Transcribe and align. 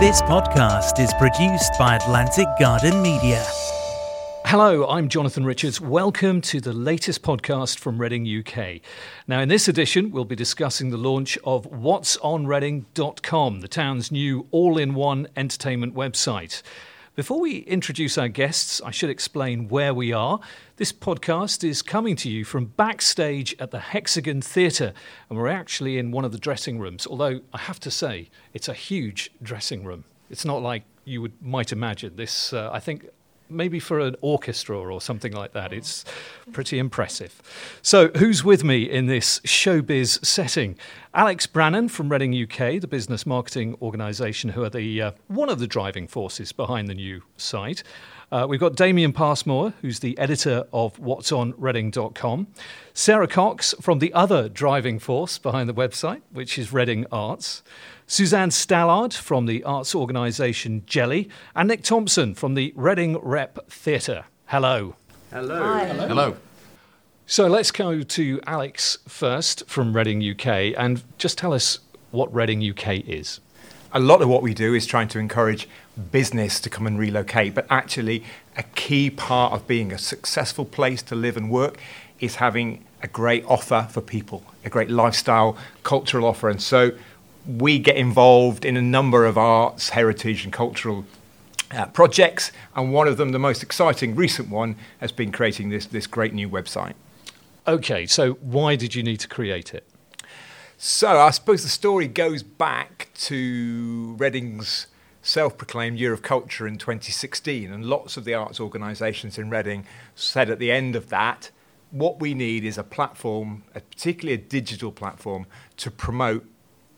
This 0.00 0.22
podcast 0.22 0.98
is 0.98 1.12
produced 1.12 1.74
by 1.78 1.96
Atlantic 1.96 2.46
Garden 2.58 3.02
Media. 3.02 3.44
Hello, 4.46 4.88
I'm 4.88 5.10
Jonathan 5.10 5.44
Richards. 5.44 5.78
Welcome 5.78 6.40
to 6.40 6.58
the 6.58 6.72
latest 6.72 7.22
podcast 7.22 7.78
from 7.78 7.98
Reading 7.98 8.26
UK. 8.26 8.80
Now, 9.28 9.40
in 9.42 9.50
this 9.50 9.68
edition, 9.68 10.10
we'll 10.10 10.24
be 10.24 10.34
discussing 10.34 10.88
the 10.88 10.96
launch 10.96 11.36
of 11.44 11.70
whatsonreading.com, 11.70 13.60
the 13.60 13.68
town's 13.68 14.10
new 14.10 14.46
all 14.50 14.78
in 14.78 14.94
one 14.94 15.28
entertainment 15.36 15.94
website. 15.94 16.62
Before 17.20 17.40
we 17.40 17.58
introduce 17.58 18.16
our 18.16 18.28
guests, 18.28 18.80
I 18.80 18.90
should 18.90 19.10
explain 19.10 19.68
where 19.68 19.92
we 19.92 20.10
are. 20.10 20.40
This 20.76 20.90
podcast 20.90 21.62
is 21.62 21.82
coming 21.82 22.16
to 22.16 22.30
you 22.30 22.46
from 22.46 22.64
backstage 22.64 23.54
at 23.58 23.72
the 23.72 23.78
Hexagon 23.78 24.40
Theatre, 24.40 24.94
and 25.28 25.38
we're 25.38 25.48
actually 25.48 25.98
in 25.98 26.12
one 26.12 26.24
of 26.24 26.32
the 26.32 26.38
dressing 26.38 26.78
rooms. 26.78 27.06
Although 27.06 27.42
I 27.52 27.58
have 27.58 27.78
to 27.80 27.90
say, 27.90 28.30
it's 28.54 28.68
a 28.68 28.72
huge 28.72 29.32
dressing 29.42 29.84
room. 29.84 30.04
It's 30.30 30.46
not 30.46 30.62
like 30.62 30.84
you 31.04 31.20
would 31.20 31.34
might 31.42 31.72
imagine. 31.72 32.16
This, 32.16 32.54
uh, 32.54 32.70
I 32.72 32.80
think, 32.80 33.10
maybe 33.50 33.80
for 33.80 34.00
an 34.00 34.16
orchestra 34.20 34.78
or 34.78 35.00
something 35.00 35.32
like 35.32 35.52
that. 35.52 35.72
It's 35.72 36.04
pretty 36.52 36.78
impressive. 36.78 37.42
So, 37.82 38.08
who's 38.16 38.44
with 38.44 38.64
me 38.64 38.82
in 38.82 39.06
this 39.06 39.40
showbiz 39.40 40.24
setting? 40.24 40.76
Alex 41.14 41.46
Brannan 41.46 41.88
from 41.88 42.08
Reading 42.08 42.34
UK, 42.34 42.80
the 42.80 42.86
business 42.88 43.26
marketing 43.26 43.76
organisation, 43.82 44.50
who 44.50 44.62
are 44.62 44.70
the 44.70 45.02
uh, 45.02 45.10
one 45.28 45.48
of 45.48 45.58
the 45.58 45.66
driving 45.66 46.06
forces 46.06 46.52
behind 46.52 46.88
the 46.88 46.94
new 46.94 47.22
site. 47.36 47.82
Uh, 48.32 48.46
we've 48.48 48.60
got 48.60 48.76
Damien 48.76 49.12
Passmore, 49.12 49.74
who's 49.82 49.98
the 49.98 50.16
editor 50.16 50.64
of 50.72 50.96
whatsonreading.com. 50.98 52.46
Sarah 52.94 53.26
Cox 53.26 53.74
from 53.80 53.98
the 53.98 54.12
other 54.12 54.48
driving 54.48 55.00
force 55.00 55.36
behind 55.36 55.68
the 55.68 55.74
website, 55.74 56.22
which 56.30 56.56
is 56.56 56.72
Reading 56.72 57.06
Arts. 57.10 57.62
Suzanne 58.06 58.50
Stallard 58.50 59.14
from 59.14 59.46
the 59.46 59.64
arts 59.64 59.94
organisation 59.96 60.84
Jelly, 60.86 61.28
and 61.56 61.68
Nick 61.68 61.82
Thompson 61.82 62.34
from 62.34 62.54
the 62.54 62.72
Reading 62.76 63.18
Rep 63.18 63.68
Theatre. 63.68 64.24
Hello. 64.46 64.94
Hello. 65.32 65.62
Hi. 65.62 65.84
Hello. 65.86 66.08
Hello. 66.08 66.36
So 67.26 67.46
let's 67.48 67.70
go 67.70 68.02
to 68.02 68.40
Alex 68.46 68.98
first 69.08 69.68
from 69.68 69.96
Reading 69.96 70.22
UK 70.22 70.74
and 70.76 71.02
just 71.18 71.38
tell 71.38 71.52
us 71.52 71.80
what 72.12 72.32
Reading 72.34 72.68
UK 72.68 73.08
is. 73.08 73.40
A 73.92 73.98
lot 74.00 74.22
of 74.22 74.28
what 74.28 74.42
we 74.42 74.54
do 74.54 74.74
is 74.74 74.86
trying 74.86 75.08
to 75.08 75.18
encourage 75.18 75.68
business 75.96 76.60
to 76.60 76.70
come 76.70 76.86
and 76.86 76.98
relocate, 76.98 77.54
but 77.54 77.66
actually, 77.70 78.24
a 78.56 78.62
key 78.62 79.10
part 79.10 79.52
of 79.52 79.66
being 79.66 79.92
a 79.92 79.98
successful 79.98 80.64
place 80.64 81.02
to 81.02 81.14
live 81.14 81.36
and 81.36 81.50
work 81.50 81.78
is 82.20 82.36
having 82.36 82.84
a 83.02 83.08
great 83.08 83.44
offer 83.46 83.88
for 83.90 84.00
people, 84.00 84.42
a 84.64 84.70
great 84.70 84.90
lifestyle, 84.90 85.56
cultural 85.82 86.26
offer. 86.26 86.48
And 86.48 86.62
so, 86.62 86.92
we 87.46 87.78
get 87.78 87.96
involved 87.96 88.64
in 88.64 88.76
a 88.76 88.82
number 88.82 89.24
of 89.24 89.38
arts, 89.38 89.90
heritage, 89.90 90.44
and 90.44 90.52
cultural 90.52 91.04
uh, 91.72 91.86
projects. 91.86 92.52
And 92.76 92.92
one 92.92 93.08
of 93.08 93.16
them, 93.16 93.32
the 93.32 93.38
most 93.38 93.62
exciting 93.62 94.14
recent 94.14 94.48
one, 94.48 94.76
has 94.98 95.12
been 95.12 95.32
creating 95.32 95.70
this, 95.70 95.86
this 95.86 96.06
great 96.06 96.34
new 96.34 96.48
website. 96.48 96.94
Okay, 97.66 98.06
so 98.06 98.34
why 98.34 98.76
did 98.76 98.94
you 98.94 99.02
need 99.02 99.20
to 99.20 99.28
create 99.28 99.74
it? 99.74 99.86
So 100.78 101.18
I 101.18 101.30
suppose 101.30 101.62
the 101.62 101.68
story 101.68 102.08
goes 102.08 102.42
back 102.42 103.08
to 103.14 104.16
Reading's 104.18 104.86
self-proclaimed 105.22 105.98
Year 105.98 106.12
of 106.12 106.22
Culture 106.22 106.66
in 106.66 106.78
2016, 106.78 107.70
and 107.70 107.84
lots 107.84 108.16
of 108.16 108.24
the 108.24 108.34
arts 108.34 108.60
organisations 108.60 109.38
in 109.38 109.50
Reading 109.50 109.84
said 110.14 110.50
at 110.50 110.58
the 110.58 110.70
end 110.70 110.96
of 110.96 111.08
that, 111.10 111.50
what 111.90 112.20
we 112.20 112.34
need 112.34 112.64
is 112.64 112.78
a 112.78 112.84
platform, 112.84 113.64
a, 113.74 113.80
particularly 113.80 114.34
a 114.34 114.44
digital 114.44 114.92
platform, 114.92 115.46
to 115.76 115.90
promote 115.90 116.46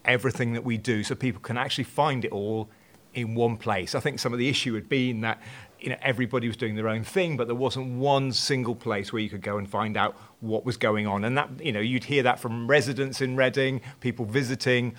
everything 0.05 0.53
that 0.53 0.65
we 0.65 0.77
do, 0.77 1.03
so 1.03 1.15
people 1.15 1.41
can 1.41 1.57
actually 1.57 1.85
find 1.85 2.25
it 2.25 2.33
all 2.33 2.69
in 3.15 3.35
one 3.35 3.57
place. 3.57 3.95
I 3.95 4.01
think 4.01 4.19
some 4.19 4.33
of 4.33 4.39
the 4.39 4.49
issue 4.49 4.75
had 4.75 4.89
been 4.89 5.21
that 5.21 5.41
you 5.81 5.91
know 5.91 5.97
everybody 6.01 6.47
was 6.47 6.57
doing 6.57 6.77
their 6.77 6.89
own 6.89 7.05
thing, 7.05 7.37
but 7.37 7.47
there 7.47 7.57
wasn't 7.57 7.99
one 7.99 8.33
single 8.33 8.75
place 8.75 9.13
where 9.13 9.21
you 9.21 9.29
could 9.29 9.43
go 9.43 9.59
and 9.59 9.69
find 9.69 9.97
out 9.97 10.17
what 10.41 10.65
was 10.65 10.77
going 10.77 11.07
on. 11.07 11.25
And 11.25 11.37
that 11.37 11.51
you 11.61 11.73
know 11.73 11.81
you'd 11.81 12.05
hear 12.05 12.23
that 12.23 12.39
from 12.39 12.69
residents 12.69 13.21
in 13.21 13.37
Reading, 13.37 13.81
people 14.01 14.25
visiting, 14.25 14.95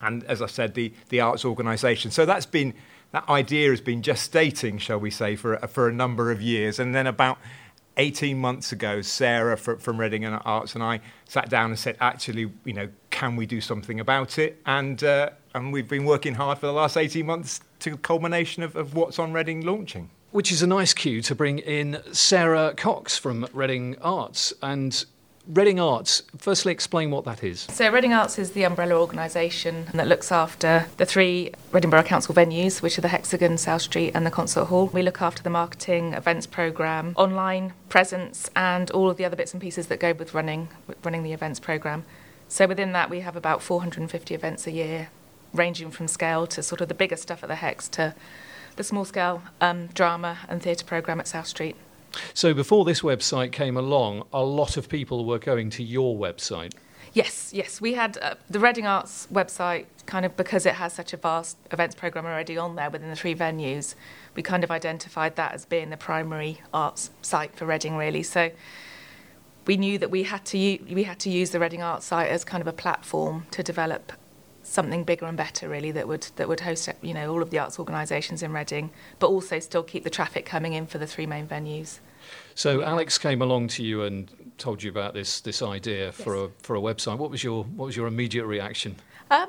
and 0.00 0.24
as 0.24 0.42
I 0.42 0.46
said, 0.46 0.74
the 0.74 0.92
the 1.08 1.20
arts 1.20 1.44
organisation. 1.44 2.10
So 2.10 2.26
that's 2.26 2.46
been 2.46 2.74
that 3.12 3.28
idea 3.28 3.70
has 3.70 3.80
been 3.80 4.02
gestating, 4.02 4.78
shall 4.78 4.98
we 4.98 5.10
say, 5.10 5.36
for 5.36 5.56
for 5.68 5.88
a 5.88 5.92
number 5.92 6.30
of 6.30 6.40
years, 6.40 6.78
and 6.78 6.94
then 6.94 7.06
about. 7.06 7.38
18 7.96 8.38
months 8.38 8.72
ago, 8.72 9.02
Sarah 9.02 9.56
from, 9.56 9.78
from 9.78 10.00
Reading 10.00 10.24
and 10.24 10.40
Arts 10.44 10.74
and 10.74 10.82
I 10.82 11.00
sat 11.26 11.50
down 11.50 11.70
and 11.70 11.78
said, 11.78 11.96
actually, 12.00 12.50
you 12.64 12.72
know, 12.72 12.88
can 13.10 13.36
we 13.36 13.44
do 13.46 13.60
something 13.60 14.00
about 14.00 14.38
it? 14.38 14.60
And, 14.64 15.02
uh, 15.04 15.30
and 15.54 15.72
we've 15.72 15.88
been 15.88 16.06
working 16.06 16.34
hard 16.34 16.58
for 16.58 16.66
the 16.66 16.72
last 16.72 16.96
18 16.96 17.26
months 17.26 17.60
to 17.80 17.96
culmination 17.98 18.62
of, 18.62 18.76
of 18.76 18.94
what's 18.94 19.18
on 19.18 19.32
Reading 19.32 19.66
launching. 19.66 20.08
Which 20.30 20.52
is 20.52 20.62
a 20.62 20.66
nice 20.66 20.94
cue 20.94 21.20
to 21.22 21.34
bring 21.34 21.58
in 21.58 22.00
Sarah 22.12 22.72
Cox 22.76 23.18
from 23.18 23.46
Reading 23.52 23.96
Arts. 24.00 24.54
And 24.62 25.04
Reading 25.52 25.80
Arts, 25.80 26.22
firstly, 26.38 26.70
explain 26.70 27.10
what 27.10 27.24
that 27.24 27.42
is. 27.42 27.62
So, 27.62 27.90
Reading 27.90 28.12
Arts 28.12 28.38
is 28.38 28.52
the 28.52 28.62
umbrella 28.62 28.94
organisation 28.94 29.86
that 29.94 30.06
looks 30.06 30.30
after 30.30 30.86
the 30.96 31.04
three 31.04 31.50
Reading 31.72 31.90
Borough 31.90 32.04
Council 32.04 32.32
venues, 32.32 32.82
which 32.82 32.96
are 32.98 33.00
the 33.00 33.08
Hexagon, 33.08 33.58
South 33.58 33.82
Street, 33.82 34.12
and 34.14 34.24
the 34.24 34.30
Concert 34.30 34.66
Hall. 34.66 34.86
We 34.86 35.02
look 35.02 35.20
after 35.20 35.42
the 35.42 35.50
marketing, 35.50 36.12
events 36.12 36.46
programme, 36.46 37.14
online 37.16 37.72
presence, 37.88 38.48
and 38.54 38.92
all 38.92 39.10
of 39.10 39.16
the 39.16 39.24
other 39.24 39.34
bits 39.34 39.52
and 39.52 39.60
pieces 39.60 39.88
that 39.88 39.98
go 39.98 40.12
with 40.12 40.34
running 40.34 40.68
running 41.02 41.24
the 41.24 41.32
events 41.32 41.58
programme. 41.58 42.04
So, 42.46 42.68
within 42.68 42.92
that, 42.92 43.10
we 43.10 43.18
have 43.20 43.34
about 43.34 43.60
450 43.60 44.32
events 44.32 44.68
a 44.68 44.70
year, 44.70 45.08
ranging 45.52 45.90
from 45.90 46.06
scale 46.06 46.46
to 46.46 46.62
sort 46.62 46.80
of 46.80 46.86
the 46.86 46.94
bigger 46.94 47.16
stuff 47.16 47.42
at 47.42 47.48
the 47.48 47.56
Hex 47.56 47.88
to 47.88 48.14
the 48.76 48.84
small 48.84 49.04
scale 49.04 49.42
um, 49.60 49.88
drama 49.88 50.38
and 50.48 50.62
theatre 50.62 50.86
programme 50.86 51.18
at 51.18 51.26
South 51.26 51.48
Street. 51.48 51.74
So, 52.34 52.54
before 52.54 52.84
this 52.84 53.00
website 53.00 53.52
came 53.52 53.76
along, 53.76 54.24
a 54.32 54.42
lot 54.42 54.76
of 54.76 54.88
people 54.88 55.24
were 55.24 55.38
going 55.38 55.70
to 55.70 55.82
your 55.82 56.16
website. 56.16 56.72
Yes, 57.12 57.50
yes. 57.52 57.80
We 57.80 57.94
had 57.94 58.18
uh, 58.18 58.36
the 58.48 58.60
Reading 58.60 58.86
Arts 58.86 59.26
website, 59.32 59.86
kind 60.06 60.24
of 60.24 60.36
because 60.36 60.64
it 60.64 60.74
has 60.74 60.92
such 60.92 61.12
a 61.12 61.16
vast 61.16 61.56
events 61.72 61.96
programme 61.96 62.24
already 62.24 62.56
on 62.56 62.76
there 62.76 62.88
within 62.88 63.10
the 63.10 63.16
three 63.16 63.34
venues. 63.34 63.96
We 64.36 64.42
kind 64.42 64.62
of 64.62 64.70
identified 64.70 65.34
that 65.36 65.52
as 65.52 65.64
being 65.64 65.90
the 65.90 65.96
primary 65.96 66.60
arts 66.72 67.10
site 67.20 67.56
for 67.56 67.66
Reading, 67.66 67.96
really. 67.96 68.22
So 68.22 68.52
we 69.66 69.76
knew 69.76 69.98
that 69.98 70.10
we 70.10 70.22
had 70.22 70.44
to 70.46 70.58
u- 70.58 70.84
we 70.88 71.02
had 71.02 71.18
to 71.20 71.30
use 71.30 71.50
the 71.50 71.58
Reading 71.58 71.82
Arts 71.82 72.06
site 72.06 72.28
as 72.28 72.44
kind 72.44 72.60
of 72.60 72.68
a 72.68 72.72
platform 72.72 73.46
to 73.50 73.62
develop 73.62 74.12
something 74.70 75.04
bigger 75.04 75.26
and 75.26 75.36
better, 75.36 75.68
really, 75.68 75.90
that 75.92 76.06
would 76.06 76.26
that 76.36 76.48
would 76.48 76.60
host 76.60 76.88
you 77.02 77.14
know 77.14 77.32
all 77.32 77.42
of 77.42 77.50
the 77.50 77.58
arts 77.58 77.78
organisations 77.78 78.42
in 78.42 78.52
Reading, 78.52 78.90
but 79.18 79.28
also 79.28 79.58
still 79.58 79.82
keep 79.82 80.04
the 80.04 80.10
traffic 80.10 80.46
coming 80.46 80.72
in 80.72 80.86
for 80.86 80.98
the 80.98 81.06
three 81.06 81.26
main 81.26 81.46
venues. 81.46 81.98
So 82.54 82.82
Alex 82.82 83.18
came 83.18 83.42
along 83.42 83.68
to 83.68 83.82
you 83.82 84.02
and 84.02 84.52
told 84.58 84.82
you 84.82 84.90
about 84.90 85.14
this 85.14 85.40
this 85.40 85.62
idea 85.62 86.12
for 86.12 86.34
a 86.34 86.48
for 86.62 86.76
a 86.76 86.80
website. 86.80 87.18
What 87.18 87.30
was 87.30 87.42
your 87.42 87.64
what 87.64 87.86
was 87.86 87.96
your 87.96 88.06
immediate 88.06 88.46
reaction? 88.46 88.96
Um, 89.30 89.48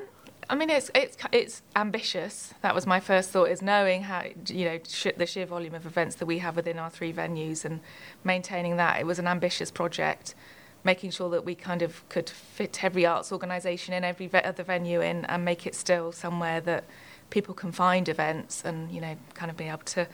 I 0.49 0.55
mean, 0.55 0.69
it's 0.69 0.91
it's 0.93 1.17
it's 1.31 1.61
ambitious. 1.75 2.53
That 2.61 2.75
was 2.75 2.85
my 2.85 2.99
first 2.99 3.29
thought: 3.29 3.49
is 3.49 3.61
knowing 3.61 4.03
how 4.03 4.23
you 4.47 4.65
know 4.65 4.79
sh- 4.87 5.07
the 5.15 5.25
sheer 5.25 5.45
volume 5.45 5.75
of 5.75 5.85
events 5.85 6.15
that 6.15 6.25
we 6.25 6.39
have 6.39 6.55
within 6.55 6.77
our 6.77 6.89
three 6.89 7.13
venues 7.13 7.63
and 7.63 7.79
maintaining 8.23 8.77
that. 8.77 8.99
It 8.99 9.05
was 9.05 9.19
an 9.19 9.27
ambitious 9.27 9.71
project, 9.71 10.35
making 10.83 11.11
sure 11.11 11.29
that 11.29 11.45
we 11.45 11.55
kind 11.55 11.81
of 11.81 12.07
could 12.09 12.29
fit 12.29 12.83
every 12.83 13.05
arts 13.05 13.31
organisation 13.31 13.93
in, 13.93 14.03
every 14.03 14.27
ve- 14.27 14.39
other 14.39 14.63
venue 14.63 15.01
in, 15.01 15.25
and 15.25 15.45
make 15.45 15.67
it 15.67 15.75
still 15.75 16.11
somewhere 16.11 16.61
that 16.61 16.83
people 17.29 17.53
can 17.53 17.71
find 17.71 18.09
events 18.09 18.63
and 18.65 18.91
you 18.91 18.99
know 18.99 19.15
kind 19.33 19.49
of 19.49 19.57
be 19.57 19.65
able 19.65 19.79
to 19.79 20.07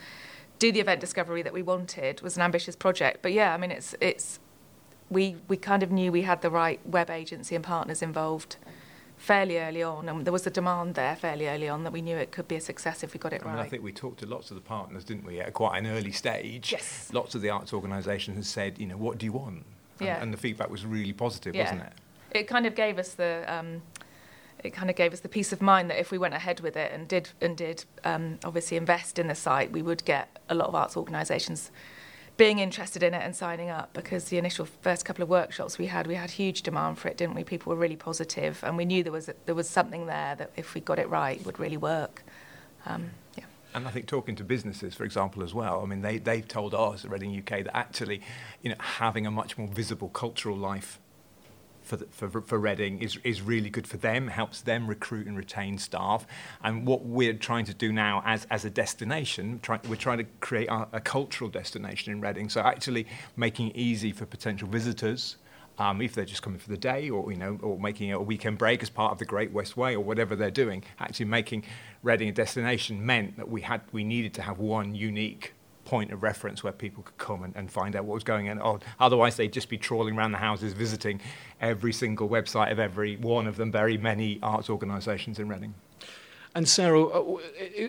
do 0.59 0.71
the 0.71 0.79
event 0.79 0.99
discovery 0.99 1.41
that 1.41 1.53
we 1.53 1.61
wanted. 1.61 2.21
Was 2.21 2.35
an 2.35 2.43
ambitious 2.43 2.75
project, 2.75 3.21
but 3.21 3.33
yeah, 3.33 3.53
I 3.53 3.57
mean, 3.57 3.71
it's 3.71 3.95
it's 4.01 4.39
we 5.09 5.37
we 5.47 5.57
kind 5.57 5.83
of 5.83 5.91
knew 5.91 6.11
we 6.11 6.23
had 6.23 6.41
the 6.41 6.49
right 6.49 6.79
web 6.85 7.09
agency 7.09 7.55
and 7.55 7.63
partners 7.63 8.01
involved 8.01 8.57
fairly 9.17 9.57
early 9.57 9.81
on, 9.81 10.07
and 10.07 10.25
there 10.25 10.33
was 10.33 10.45
a 10.45 10.49
demand 10.51 10.95
there 10.95 11.15
fairly 11.15 11.47
early 11.47 11.67
on 11.67 11.83
that 11.83 11.91
we 11.91 12.01
knew 12.01 12.15
it 12.15 12.31
could 12.31 12.47
be 12.47 12.55
a 12.55 12.61
success 12.61 13.03
if 13.03 13.13
we 13.13 13.19
got 13.19 13.33
it 13.33 13.41
I 13.43 13.47
mean, 13.47 13.55
right. 13.55 13.65
I 13.65 13.69
think 13.69 13.83
we 13.83 13.91
talked 13.91 14.19
to 14.19 14.27
lots 14.27 14.51
of 14.51 14.55
the 14.55 14.61
partners, 14.61 15.03
didn't 15.03 15.25
we, 15.25 15.39
at 15.39 15.53
quite 15.53 15.79
an 15.79 15.87
early 15.87 16.11
stage. 16.11 16.71
Yes. 16.71 17.09
Lots 17.11 17.33
of 17.33 17.41
the 17.41 17.49
arts 17.49 17.73
organisations 17.73 18.47
said, 18.47 18.77
you 18.77 18.85
know, 18.85 18.97
what 18.97 19.17
do 19.17 19.25
you 19.25 19.31
want? 19.31 19.65
And, 19.99 20.07
Yeah. 20.07 20.21
and 20.21 20.33
the 20.33 20.37
feedback 20.37 20.69
was 20.69 20.85
really 20.85 21.13
positive, 21.13 21.55
Yeah. 21.55 21.63
wasn't 21.63 21.81
it? 21.83 21.93
it 22.31 22.47
kind 22.47 22.65
of 22.65 22.75
gave 22.75 22.99
us 22.99 23.13
the 23.13 23.43
um, 23.47 23.81
it 24.63 24.71
kind 24.71 24.89
of 24.89 24.95
gave 24.95 25.13
us 25.13 25.21
the 25.21 25.29
peace 25.29 25.53
of 25.53 25.61
mind 25.61 25.89
that 25.89 25.99
if 25.99 26.11
we 26.11 26.17
went 26.17 26.33
ahead 26.33 26.59
with 26.59 26.75
it 26.75 26.91
and 26.91 27.07
did 27.07 27.29
and 27.41 27.55
did 27.55 27.85
um, 28.03 28.37
obviously 28.43 28.75
invest 28.77 29.17
in 29.19 29.27
the 29.27 29.35
site, 29.35 29.71
we 29.71 29.81
would 29.81 30.03
get 30.05 30.27
a 30.49 30.55
lot 30.55 30.67
of 30.67 30.75
arts 30.75 30.97
organisations 30.97 31.71
being 32.35 32.59
interested 32.59 33.01
in 33.01 33.13
it 33.15 33.23
and 33.23 33.35
signing 33.35 33.69
up 33.69 33.91
because 33.93 34.25
the 34.25 34.37
initial 34.37 34.65
first 34.65 35.05
couple 35.05 35.23
of 35.23 35.29
workshops 35.29 35.79
we 35.79 35.87
had, 35.87 36.05
we 36.05 36.13
had 36.13 36.29
huge 36.29 36.61
demand 36.61 36.99
for 36.99 37.07
it, 37.07 37.17
didn't 37.17 37.33
we? 37.33 37.43
People 37.43 37.71
were 37.71 37.79
really 37.79 37.95
positive, 37.95 38.63
and 38.63 38.77
we 38.77 38.85
knew 38.85 39.01
there 39.03 39.11
was 39.11 39.29
there 39.45 39.55
was 39.55 39.69
something 39.69 40.05
there 40.05 40.35
that 40.35 40.51
if 40.55 40.73
we 40.75 40.81
got 40.81 40.99
it 40.99 41.09
right 41.09 41.43
would 41.45 41.59
really 41.59 41.77
work. 41.77 42.23
Um. 42.85 43.11
And 43.77 43.87
I 43.87 43.91
think 43.91 44.07
talking 44.07 44.35
to 44.37 44.43
businesses, 44.43 44.95
for 44.95 45.03
example, 45.03 45.43
as 45.43 45.53
well, 45.53 45.83
I 45.83 45.85
mean, 45.85 46.01
they, 46.01 46.17
they've 46.17 46.47
told 46.47 46.73
us 46.73 47.05
at 47.05 47.11
Reading 47.11 47.37
UK 47.37 47.63
that 47.63 47.77
actually, 47.77 48.21
you 48.63 48.71
know, 48.71 48.75
having 48.79 49.27
a 49.27 49.31
much 49.31 49.55
more 49.55 49.67
visible 49.67 50.09
cultural 50.09 50.57
life 50.57 50.99
for, 51.83 51.97
the, 51.97 52.07
for, 52.07 52.41
for 52.41 52.57
Reading 52.57 52.99
is, 53.03 53.19
is 53.23 53.43
really 53.43 53.69
good 53.69 53.85
for 53.85 53.97
them, 53.97 54.29
helps 54.29 54.61
them 54.61 54.87
recruit 54.87 55.27
and 55.27 55.37
retain 55.37 55.77
staff. 55.77 56.25
And 56.63 56.87
what 56.87 57.05
we're 57.05 57.35
trying 57.35 57.65
to 57.65 57.73
do 57.75 57.93
now 57.93 58.23
as, 58.25 58.47
as 58.49 58.65
a 58.65 58.71
destination, 58.71 59.59
try, 59.61 59.79
we're 59.87 59.95
trying 59.95 60.17
to 60.17 60.25
create 60.39 60.69
a, 60.69 60.87
a 60.93 60.99
cultural 60.99 61.51
destination 61.51 62.11
in 62.11 62.19
Reading. 62.19 62.49
So 62.49 62.61
actually 62.61 63.05
making 63.35 63.69
it 63.69 63.75
easy 63.75 64.11
for 64.11 64.25
potential 64.25 64.67
visitors 64.67 65.37
um, 65.79 66.01
if 66.01 66.13
they're 66.15 66.25
just 66.25 66.41
coming 66.41 66.59
for 66.59 66.69
the 66.69 66.77
day 66.77 67.09
or 67.09 67.31
you 67.31 67.37
know 67.37 67.57
or 67.61 67.79
making 67.79 68.11
a 68.11 68.19
weekend 68.19 68.57
break 68.57 68.81
as 68.81 68.89
part 68.89 69.11
of 69.11 69.19
the 69.19 69.25
Great 69.25 69.51
West 69.51 69.77
Way 69.77 69.95
or 69.95 70.03
whatever 70.03 70.35
they're 70.35 70.51
doing 70.51 70.83
actually 70.99 71.25
making 71.25 71.63
Reading 72.03 72.29
a 72.29 72.31
destination 72.31 73.05
meant 73.05 73.37
that 73.37 73.49
we 73.49 73.61
had 73.61 73.81
we 73.91 74.03
needed 74.03 74.33
to 74.35 74.41
have 74.41 74.59
one 74.59 74.95
unique 74.95 75.53
point 75.83 76.11
of 76.11 76.21
reference 76.21 76.63
where 76.63 76.73
people 76.73 77.01
could 77.01 77.17
come 77.17 77.43
and, 77.43 77.55
and 77.55 77.71
find 77.71 77.95
out 77.95 78.05
what 78.05 78.13
was 78.13 78.23
going 78.23 78.49
on. 78.49 78.81
Otherwise, 78.99 79.37
they'd 79.37 79.53
just 79.53 79.69
be 79.69 79.77
trawling 79.77 80.17
around 80.17 80.33
the 80.33 80.37
houses, 80.37 80.73
visiting 80.73 81.21
every 81.61 81.93
single 81.93 82.27
website 82.27 82.71
of 82.71 82.77
every 82.77 83.15
one 83.15 83.47
of 83.47 83.55
them, 83.55 83.71
very 83.71 83.97
many 83.97 84.37
arts 84.43 84.69
organisations 84.69 85.39
in 85.39 85.47
Reading. 85.47 85.73
And 86.55 86.67
Sarah, 86.67 87.03
uh, 87.03 87.37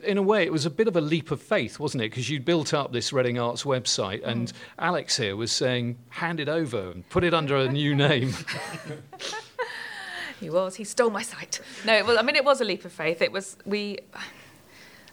in 0.04 0.18
a 0.18 0.22
way, 0.22 0.44
it 0.44 0.52
was 0.52 0.66
a 0.66 0.70
bit 0.70 0.88
of 0.88 0.96
a 0.96 1.00
leap 1.00 1.30
of 1.30 1.40
faith, 1.40 1.78
wasn't 1.78 2.02
it? 2.02 2.10
Because 2.10 2.28
you'd 2.28 2.44
built 2.44 2.74
up 2.74 2.92
this 2.92 3.12
Reading 3.12 3.38
Arts 3.38 3.64
website, 3.64 4.22
and 4.24 4.48
mm. 4.48 4.52
Alex 4.78 5.16
here 5.16 5.36
was 5.36 5.52
saying, 5.52 5.96
hand 6.10 6.40
it 6.40 6.48
over 6.48 6.90
and 6.90 7.08
put 7.08 7.24
it 7.24 7.32
under 7.32 7.56
a 7.56 7.70
new 7.70 7.94
name. 7.94 8.34
he 10.40 10.50
was. 10.50 10.76
He 10.76 10.84
stole 10.84 11.10
my 11.10 11.22
site. 11.22 11.60
No, 11.86 12.04
well, 12.04 12.18
I 12.18 12.22
mean, 12.22 12.36
it 12.36 12.44
was 12.44 12.60
a 12.60 12.64
leap 12.64 12.84
of 12.84 12.92
faith. 12.92 13.22
It 13.22 13.32
was, 13.32 13.56
we. 13.64 13.98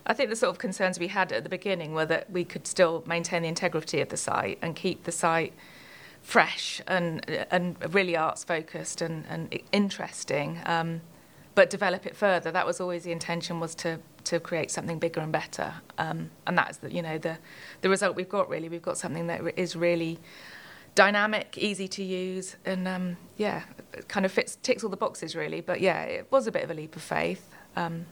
I 0.08 0.14
think 0.14 0.30
the 0.30 0.36
sort 0.36 0.52
of 0.52 0.60
concerns 0.60 1.00
we 1.00 1.08
had 1.08 1.32
at 1.32 1.44
the 1.44 1.50
beginning 1.50 1.94
were 1.94 2.06
that 2.06 2.30
we 2.30 2.44
could 2.44 2.68
still 2.68 3.04
maintain 3.08 3.42
the 3.42 3.48
integrity 3.48 4.02
of 4.02 4.10
the 4.10 4.18
site 4.18 4.60
and 4.62 4.76
keep 4.76 5.04
the 5.04 5.12
site 5.12 5.54
fresh 6.26 6.82
and 6.88 7.24
and 7.52 7.76
really 7.94 8.18
arts 8.18 8.44
focused 8.44 9.02
and, 9.02 9.26
and 9.30 9.58
interesting, 9.72 10.60
um, 10.66 11.02
but 11.56 11.70
develop 11.70 12.06
it 12.06 12.16
further. 12.16 12.52
That 12.52 12.66
was 12.66 12.80
always 12.80 13.04
the 13.04 13.12
intention 13.12 13.60
was 13.60 13.74
to 13.76 14.00
to 14.26 14.40
create 14.40 14.72
something 14.72 15.00
bigger 15.00 15.22
and 15.22 15.32
better, 15.32 15.74
um, 15.98 16.32
and 16.46 16.58
that's 16.58 16.78
the 16.78 16.94
you 16.94 17.02
know 17.02 17.18
the 17.18 17.38
the 17.82 17.90
result 17.90 18.16
we've 18.16 18.30
got. 18.30 18.50
Really, 18.50 18.70
we've 18.70 18.82
got 18.82 18.98
something 18.98 19.28
that 19.28 19.58
is 19.58 19.76
really 19.76 20.20
dynamic, 20.94 21.58
easy 21.58 21.88
to 21.88 22.04
use, 22.04 22.58
and 22.66 22.88
um, 22.88 23.18
yeah, 23.38 23.64
kind 24.08 24.26
of 24.26 24.32
fits 24.32 24.58
ticks 24.62 24.84
all 24.84 24.90
the 24.90 24.98
boxes 24.98 25.36
really. 25.36 25.62
But 25.62 25.82
yeah, 25.82 26.04
it 26.04 26.28
was 26.30 26.46
a 26.46 26.52
bit 26.52 26.64
of 26.64 26.70
a 26.70 26.74
leap 26.74 26.96
of 26.96 27.02
faith. 27.02 27.56
Um, 27.76 28.06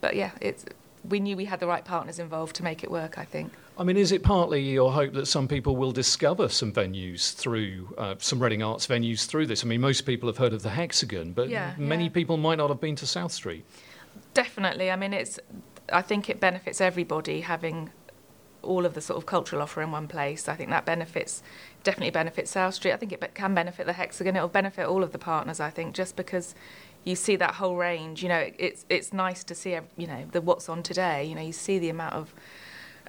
but 0.00 0.16
yeah, 0.16 0.32
it's 0.40 0.64
we 1.08 1.20
knew 1.20 1.36
we 1.36 1.44
had 1.44 1.60
the 1.60 1.66
right 1.66 1.84
partners 1.84 2.18
involved 2.18 2.56
to 2.56 2.64
make 2.64 2.82
it 2.82 2.90
work, 2.90 3.18
I 3.18 3.24
think. 3.24 3.52
I 3.78 3.84
mean, 3.84 3.96
is 3.96 4.12
it 4.12 4.22
partly 4.22 4.60
your 4.60 4.92
hope 4.92 5.14
that 5.14 5.26
some 5.26 5.48
people 5.48 5.76
will 5.76 5.92
discover 5.92 6.48
some 6.48 6.72
venues 6.72 7.34
through, 7.34 7.94
uh, 7.96 8.14
some 8.18 8.42
Reading 8.42 8.62
Arts 8.62 8.86
venues 8.86 9.26
through 9.26 9.46
this? 9.46 9.64
I 9.64 9.66
mean, 9.66 9.80
most 9.80 10.02
people 10.02 10.28
have 10.28 10.36
heard 10.36 10.52
of 10.52 10.62
the 10.62 10.70
Hexagon, 10.70 11.32
but 11.32 11.48
yeah, 11.48 11.74
many 11.78 12.04
yeah. 12.04 12.10
people 12.10 12.36
might 12.36 12.58
not 12.58 12.68
have 12.68 12.80
been 12.80 12.96
to 12.96 13.06
South 13.06 13.32
Street. 13.32 13.64
Definitely. 14.34 14.90
I 14.90 14.96
mean, 14.96 15.14
it's, 15.14 15.38
I 15.90 16.02
think 16.02 16.28
it 16.28 16.38
benefits 16.38 16.80
everybody 16.80 17.40
having 17.40 17.90
all 18.62 18.86
of 18.86 18.94
the 18.94 19.00
sort 19.00 19.16
of 19.16 19.26
cultural 19.26 19.62
offer 19.62 19.82
in 19.82 19.90
one 19.90 20.06
place. 20.06 20.48
I 20.48 20.54
think 20.54 20.70
that 20.70 20.84
benefits, 20.84 21.42
definitely 21.82 22.10
benefits 22.10 22.50
South 22.50 22.74
Street. 22.74 22.92
I 22.92 22.96
think 22.96 23.12
it 23.12 23.34
can 23.34 23.54
benefit 23.54 23.86
the 23.86 23.94
Hexagon. 23.94 24.36
It'll 24.36 24.48
benefit 24.48 24.86
all 24.86 25.02
of 25.02 25.12
the 25.12 25.18
partners, 25.18 25.60
I 25.60 25.70
think, 25.70 25.94
just 25.94 26.14
because 26.14 26.54
you 27.04 27.16
see 27.16 27.36
that 27.36 27.54
whole 27.54 27.76
range. 27.76 28.22
You 28.22 28.28
know, 28.28 28.50
it's 28.58 28.84
it's 28.88 29.12
nice 29.12 29.42
to 29.44 29.54
see 29.54 29.76
you 29.96 30.06
know 30.06 30.24
the 30.30 30.40
what's 30.40 30.68
on 30.68 30.82
today. 30.82 31.24
You 31.24 31.34
know, 31.34 31.42
you 31.42 31.52
see 31.52 31.78
the 31.78 31.88
amount 31.88 32.14
of 32.14 32.34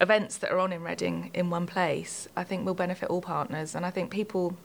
events 0.01 0.37
that 0.37 0.51
are 0.51 0.59
on 0.59 0.73
in 0.73 0.83
Reading 0.83 1.31
in 1.33 1.49
one 1.49 1.65
place. 1.65 2.27
I 2.35 2.43
think 2.43 2.65
will 2.65 2.73
benefit 2.73 3.09
all 3.09 3.21
partners, 3.21 3.75
and 3.75 3.85
I 3.85 3.91
think 3.91 4.11
people 4.11 4.57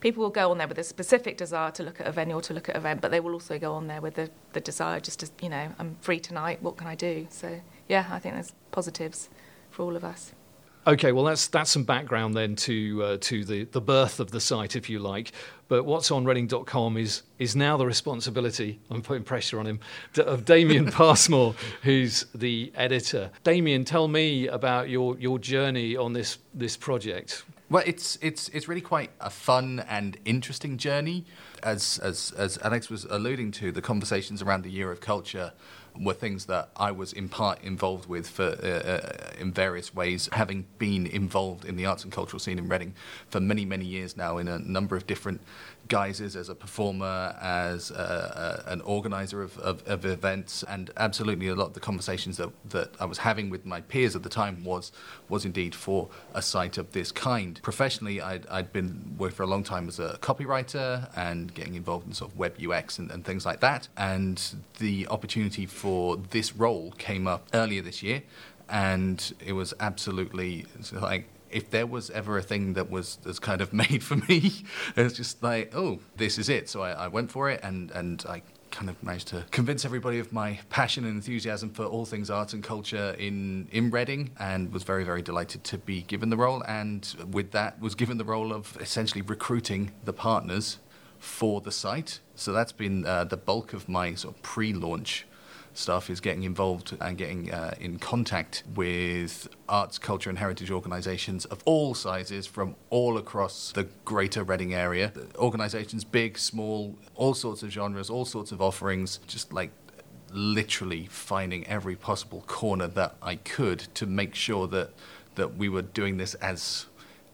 people 0.00 0.22
will 0.22 0.30
go 0.30 0.50
on 0.50 0.58
there 0.58 0.68
with 0.68 0.78
a 0.78 0.84
specific 0.84 1.36
desire 1.36 1.70
to 1.72 1.82
look 1.82 2.00
at 2.00 2.06
a 2.06 2.12
venue 2.12 2.36
or 2.36 2.42
to 2.42 2.54
look 2.54 2.68
at 2.68 2.76
an 2.76 2.80
event, 2.82 3.00
but 3.00 3.10
they 3.10 3.20
will 3.20 3.32
also 3.32 3.58
go 3.58 3.74
on 3.74 3.88
there 3.88 4.00
with 4.00 4.14
the, 4.14 4.30
the 4.52 4.60
desire 4.60 5.00
just 5.00 5.20
to 5.20 5.28
you 5.42 5.48
know 5.48 5.72
I'm 5.78 5.96
free 6.00 6.20
tonight. 6.20 6.62
What 6.62 6.76
can 6.76 6.86
I 6.86 6.94
do? 6.94 7.26
So 7.30 7.60
yeah, 7.88 8.06
I 8.10 8.18
think 8.18 8.34
there's 8.34 8.52
positives 8.70 9.28
for 9.70 9.82
all 9.82 9.96
of 9.96 10.04
us. 10.04 10.32
Okay, 10.88 11.12
well 11.12 11.24
that's 11.24 11.48
that's 11.48 11.70
some 11.70 11.84
background 11.84 12.34
then 12.34 12.56
to 12.56 13.02
uh, 13.04 13.16
to 13.20 13.44
the, 13.44 13.64
the 13.64 13.80
birth 13.80 14.20
of 14.20 14.30
the 14.30 14.40
site, 14.40 14.74
if 14.74 14.88
you 14.88 15.00
like. 15.00 15.32
But 15.68 15.84
what's 15.84 16.10
on 16.10 16.24
Reading.com 16.24 16.96
is 16.96 17.24
is 17.38 17.54
now 17.54 17.76
the 17.76 17.84
responsibility. 17.84 18.80
I'm 18.90 19.02
putting 19.02 19.22
pressure 19.22 19.60
on 19.60 19.66
him 19.66 19.80
of 20.16 20.46
Damien 20.46 20.86
Passmore, 20.90 21.54
who's 21.82 22.24
the 22.34 22.72
editor. 22.74 23.30
Damien, 23.44 23.84
tell 23.84 24.08
me 24.08 24.46
about 24.48 24.88
your 24.88 25.18
your 25.18 25.38
journey 25.38 25.94
on 25.94 26.14
this 26.14 26.38
this 26.54 26.74
project. 26.74 27.44
Well, 27.70 27.82
it's 27.86 28.16
it's 28.22 28.48
it's 28.48 28.66
really 28.66 28.80
quite 28.80 29.10
a 29.20 29.28
fun 29.28 29.84
and 29.88 30.16
interesting 30.24 30.78
journey. 30.78 31.26
As 31.62 31.98
as 31.98 32.32
as 32.36 32.58
Alex 32.62 32.88
was 32.88 33.04
alluding 33.04 33.50
to, 33.52 33.70
the 33.72 33.82
conversations 33.82 34.40
around 34.40 34.64
the 34.64 34.70
year 34.70 34.90
of 34.90 35.00
culture 35.00 35.52
were 36.00 36.14
things 36.14 36.46
that 36.46 36.70
I 36.76 36.92
was 36.92 37.12
in 37.12 37.28
part 37.28 37.62
involved 37.62 38.08
with 38.08 38.26
for 38.26 38.56
uh, 38.62 38.66
uh, 38.66 39.32
in 39.38 39.52
various 39.52 39.94
ways, 39.94 40.30
having 40.32 40.64
been 40.78 41.06
involved 41.06 41.66
in 41.66 41.76
the 41.76 41.84
arts 41.84 42.04
and 42.04 42.12
cultural 42.12 42.40
scene 42.40 42.58
in 42.58 42.68
Reading 42.68 42.94
for 43.28 43.38
many 43.38 43.66
many 43.66 43.84
years 43.84 44.16
now 44.16 44.38
in 44.38 44.48
a 44.48 44.58
number 44.58 44.96
of 44.96 45.06
different 45.06 45.42
guises 45.88 46.36
as 46.36 46.48
a 46.48 46.54
performer, 46.54 47.36
as 47.40 47.90
a, 47.90 48.64
a, 48.66 48.72
an 48.72 48.80
organizer 48.82 49.42
of, 49.42 49.58
of, 49.58 49.82
of, 49.86 50.04
events, 50.04 50.62
and 50.68 50.90
absolutely 50.96 51.48
a 51.48 51.54
lot 51.54 51.68
of 51.68 51.74
the 51.74 51.80
conversations 51.80 52.36
that, 52.36 52.50
that 52.70 52.94
I 53.00 53.04
was 53.04 53.18
having 53.18 53.50
with 53.50 53.66
my 53.66 53.80
peers 53.80 54.14
at 54.14 54.22
the 54.22 54.28
time 54.28 54.64
was 54.64 54.92
was 55.28 55.44
indeed 55.44 55.74
for 55.74 56.08
a 56.34 56.42
site 56.42 56.78
of 56.78 56.92
this 56.92 57.12
kind. 57.12 57.60
Professionally, 57.62 58.20
I'd, 58.20 58.46
I'd 58.48 58.72
been 58.72 59.14
working 59.18 59.36
for 59.36 59.42
a 59.42 59.46
long 59.46 59.64
time 59.64 59.88
as 59.88 59.98
a 59.98 60.18
copywriter 60.20 61.08
and 61.16 61.52
getting 61.52 61.74
involved 61.74 62.06
in 62.06 62.12
sort 62.12 62.30
of 62.30 62.38
web 62.38 62.56
UX 62.62 62.98
and, 62.98 63.10
and 63.10 63.24
things 63.24 63.44
like 63.44 63.60
that. 63.60 63.88
And 63.96 64.42
the 64.78 65.06
opportunity 65.08 65.66
for 65.66 66.16
this 66.16 66.54
role 66.54 66.92
came 66.92 67.26
up 67.26 67.48
earlier 67.54 67.82
this 67.82 68.02
year, 68.02 68.22
and 68.68 69.32
it 69.44 69.52
was 69.52 69.74
absolutely 69.80 70.66
like 70.92 71.26
if 71.50 71.70
there 71.70 71.86
was 71.86 72.10
ever 72.10 72.38
a 72.38 72.42
thing 72.42 72.74
that 72.74 72.90
was 72.90 73.18
that's 73.22 73.38
kind 73.38 73.60
of 73.60 73.72
made 73.84 74.02
for 74.02 74.16
me, 74.16 74.52
it 74.96 75.02
was 75.02 75.14
just 75.14 75.42
like, 75.42 75.74
oh, 75.74 76.00
this 76.16 76.38
is 76.38 76.48
it. 76.48 76.68
So 76.68 76.82
I, 76.82 76.90
I 76.90 77.08
went 77.08 77.30
for 77.30 77.50
it, 77.50 77.60
and 77.62 77.90
and 77.92 78.24
I 78.28 78.42
kind 78.70 78.90
of 78.90 79.02
managed 79.02 79.28
to 79.28 79.44
convince 79.50 79.84
everybody 79.86 80.18
of 80.18 80.30
my 80.30 80.58
passion 80.68 81.04
and 81.04 81.14
enthusiasm 81.14 81.70
for 81.70 81.84
all 81.84 82.04
things 82.04 82.28
art 82.28 82.52
and 82.52 82.62
culture 82.62 83.14
in 83.18 83.68
in 83.72 83.90
Reading, 83.90 84.30
and 84.38 84.72
was 84.72 84.82
very 84.82 85.04
very 85.04 85.22
delighted 85.22 85.64
to 85.64 85.78
be 85.78 86.02
given 86.02 86.30
the 86.30 86.36
role. 86.36 86.62
And 86.62 87.14
with 87.30 87.52
that, 87.52 87.80
was 87.80 87.94
given 87.94 88.18
the 88.18 88.24
role 88.24 88.52
of 88.52 88.76
essentially 88.80 89.22
recruiting 89.22 89.92
the 90.04 90.12
partners 90.12 90.78
for 91.18 91.60
the 91.60 91.72
site. 91.72 92.20
So 92.34 92.52
that's 92.52 92.72
been 92.72 93.04
uh, 93.04 93.24
the 93.24 93.36
bulk 93.36 93.72
of 93.72 93.88
my 93.88 94.14
sort 94.14 94.36
of 94.36 94.42
pre-launch 94.42 95.26
stuff 95.78 96.10
is 96.10 96.20
getting 96.20 96.42
involved 96.42 96.96
and 97.00 97.16
getting 97.16 97.52
uh, 97.52 97.72
in 97.80 97.98
contact 97.98 98.64
with 98.74 99.48
arts, 99.68 99.98
culture, 99.98 100.28
and 100.28 100.38
heritage 100.38 100.70
organisations 100.70 101.44
of 101.46 101.62
all 101.64 101.94
sizes 101.94 102.46
from 102.46 102.74
all 102.90 103.16
across 103.16 103.72
the 103.72 103.86
greater 104.04 104.42
Reading 104.42 104.74
area. 104.74 105.12
Organisations 105.36 106.04
big, 106.04 106.36
small, 106.38 106.98
all 107.14 107.34
sorts 107.34 107.62
of 107.62 107.70
genres, 107.70 108.10
all 108.10 108.24
sorts 108.24 108.50
of 108.50 108.60
offerings, 108.60 109.20
just 109.26 109.52
like 109.52 109.70
literally 110.32 111.06
finding 111.06 111.66
every 111.66 111.96
possible 111.96 112.42
corner 112.46 112.86
that 112.86 113.16
I 113.22 113.36
could 113.36 113.80
to 113.94 114.06
make 114.06 114.34
sure 114.34 114.66
that 114.68 114.90
that 115.36 115.56
we 115.56 115.68
were 115.68 115.82
doing 115.82 116.16
this 116.16 116.34
as 116.34 116.86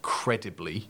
credibly 0.02 0.88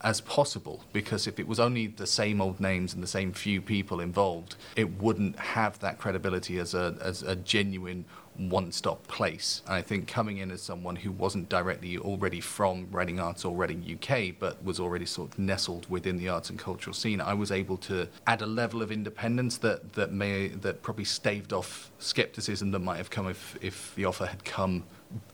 as 0.00 0.20
possible 0.20 0.84
because 0.92 1.26
if 1.26 1.38
it 1.38 1.48
was 1.48 1.58
only 1.58 1.86
the 1.86 2.06
same 2.06 2.40
old 2.40 2.60
names 2.60 2.94
and 2.94 3.02
the 3.02 3.08
same 3.08 3.32
few 3.32 3.60
people 3.60 4.00
involved, 4.00 4.56
it 4.76 5.00
wouldn't 5.00 5.38
have 5.38 5.78
that 5.80 5.98
credibility 5.98 6.58
as 6.58 6.74
a, 6.74 6.96
as 7.00 7.22
a 7.22 7.36
genuine 7.36 8.04
one 8.38 8.70
stop 8.70 9.06
place. 9.08 9.62
And 9.66 9.74
I 9.74 9.82
think 9.82 10.06
coming 10.06 10.38
in 10.38 10.50
as 10.50 10.62
someone 10.62 10.96
who 10.96 11.10
wasn't 11.10 11.48
directly 11.48 11.98
already 11.98 12.40
from 12.40 12.86
Reading 12.92 13.18
Arts 13.18 13.44
or 13.44 13.54
Reading 13.54 13.98
UK, 14.00 14.34
but 14.38 14.62
was 14.64 14.78
already 14.78 15.06
sort 15.06 15.32
of 15.32 15.38
nestled 15.38 15.90
within 15.90 16.16
the 16.16 16.28
arts 16.28 16.48
and 16.48 16.58
cultural 16.58 16.94
scene, 16.94 17.20
I 17.20 17.34
was 17.34 17.50
able 17.50 17.76
to 17.78 18.08
add 18.26 18.42
a 18.42 18.46
level 18.46 18.80
of 18.80 18.92
independence 18.92 19.58
that, 19.58 19.94
that 19.94 20.12
may 20.12 20.48
that 20.48 20.82
probably 20.82 21.04
staved 21.04 21.52
off 21.52 21.90
skepticism 21.98 22.70
that 22.70 22.78
might 22.78 22.98
have 22.98 23.10
come 23.10 23.28
if, 23.28 23.58
if 23.60 23.94
the 23.96 24.04
offer 24.04 24.26
had 24.26 24.44
come 24.44 24.84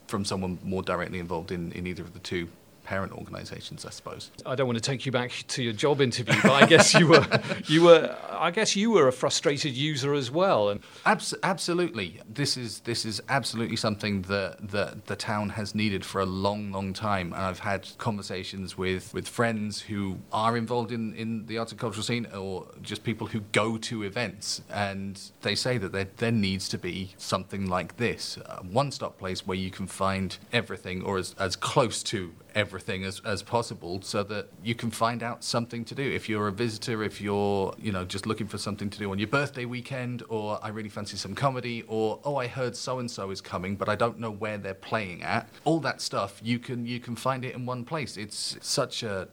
from 0.07 0.25
someone 0.25 0.59
more 0.63 0.83
directly 0.83 1.19
involved 1.19 1.53
in, 1.53 1.73
in 1.73 1.87
either 1.87 2.03
of 2.03 2.15
the 2.15 2.21
two 2.21 2.49
parent 2.85 3.13
organisations, 3.13 3.85
I 3.85 3.91
suppose. 3.91 4.31
I 4.47 4.55
don't 4.55 4.67
want 4.67 4.77
to 4.77 4.83
take 4.83 5.07
you 5.07 5.13
back 5.13 5.45
to 5.49 5.63
your 5.63 5.73
job 5.73 6.01
interview, 6.01 6.35
but 6.43 6.53
I 6.53 6.67
guess 6.67 6.95
you 6.95 7.09
were, 7.09 7.27
you 7.67 7.83
were, 7.83 8.17
I 8.31 8.51
guess 8.51 8.77
you 8.77 8.91
were 8.91 9.09
a 9.09 9.13
frustrated 9.13 9.75
user 9.75 10.15
as 10.15 10.31
well. 10.31 10.69
And 10.69 10.81
Abs- 11.07 11.35
absolutely, 11.43 12.21
this 12.29 12.57
is 12.57 12.81
this 12.81 13.05
is 13.05 13.21
absolutely 13.29 13.77
something 13.77 14.23
that 14.23 14.71
that 14.71 15.07
the 15.07 15.17
town 15.17 15.51
has 15.51 15.75
needed 15.75 16.05
for 16.05 16.21
a 16.21 16.27
long, 16.27 16.71
long 16.71 16.93
time. 16.93 17.33
And 17.33 17.43
I've 17.43 17.61
had 17.61 17.89
conversations 17.99 18.77
with 18.79 19.13
with 19.15 19.27
friends 19.27 19.81
who 19.83 20.19
are 20.33 20.57
involved 20.57 20.93
in 20.93 21.15
in 21.15 21.47
the 21.47 21.59
arts 21.59 21.73
and 21.73 21.81
cultural 21.81 22.05
scene, 22.05 22.27
or 22.27 22.67
just 22.83 23.03
people 23.03 23.27
who 23.29 23.41
go 23.53 23.79
to 23.79 24.03
events, 24.03 24.63
and 24.71 25.21
they 25.43 25.55
say 25.55 25.79
that 25.79 25.93
there 25.93 26.09
there 26.19 26.33
needs 26.33 26.69
to 26.69 26.79
be 26.79 27.15
something 27.17 27.67
like 27.67 27.97
this, 27.97 28.37
a 28.45 28.63
one-stop 28.63 29.19
place 29.19 29.47
where 29.47 29.57
you 29.57 29.71
can 29.71 29.87
find 29.87 30.37
everything, 30.53 31.03
or 31.03 31.19
as 31.19 31.35
as 31.39 31.57
close 31.57 32.03
to 32.03 32.33
everything 32.55 33.05
as, 33.05 33.21
as 33.25 33.43
possible 33.43 34.01
so 34.03 34.23
that 34.23 34.49
you 34.63 34.75
can 34.75 34.91
find 34.91 35.23
out 35.23 35.43
something 35.45 35.85
to 35.85 35.95
do. 35.95 36.03
If 36.03 36.29
you're 36.29 36.49
a 36.49 36.53
visitor, 36.53 37.03
if 37.03 37.21
you're, 37.21 37.75
you 37.79 37.93
know, 37.93 38.05
just 38.05 38.27
looking 38.27 38.47
for 38.47 38.59
something 38.59 38.91
to 38.91 38.99
do 38.99 39.11
on 39.11 39.19
your 39.19 39.29
birthday 39.29 39.65
weekend, 39.65 40.23
or 40.29 40.59
I 40.63 40.69
really 40.69 40.89
fancy 40.89 41.17
some 41.17 41.35
comedy, 41.35 41.83
or 41.89 42.21
oh, 42.25 42.37
I 42.37 42.47
heard 42.47 42.77
so 42.77 42.99
and 42.99 43.11
so 43.11 43.31
is 43.31 43.41
coming, 43.41 43.77
but 43.77 43.89
I 43.89 43.97
don't 43.97 44.19
know 44.19 44.31
where 44.31 44.59
they're 44.59 44.75
playing 44.75 45.23
at. 45.23 45.49
All 45.65 45.81
that 45.81 46.01
stuff 46.01 46.41
you 46.43 46.59
can 46.59 46.87
you 46.87 47.01
can 47.01 47.17
find 47.17 47.45
it 47.45 47.55
in 47.55 47.67
one 47.67 47.85
place. 47.85 48.17
It's 48.17 48.57
such 48.61 49.03
a 49.03 49.29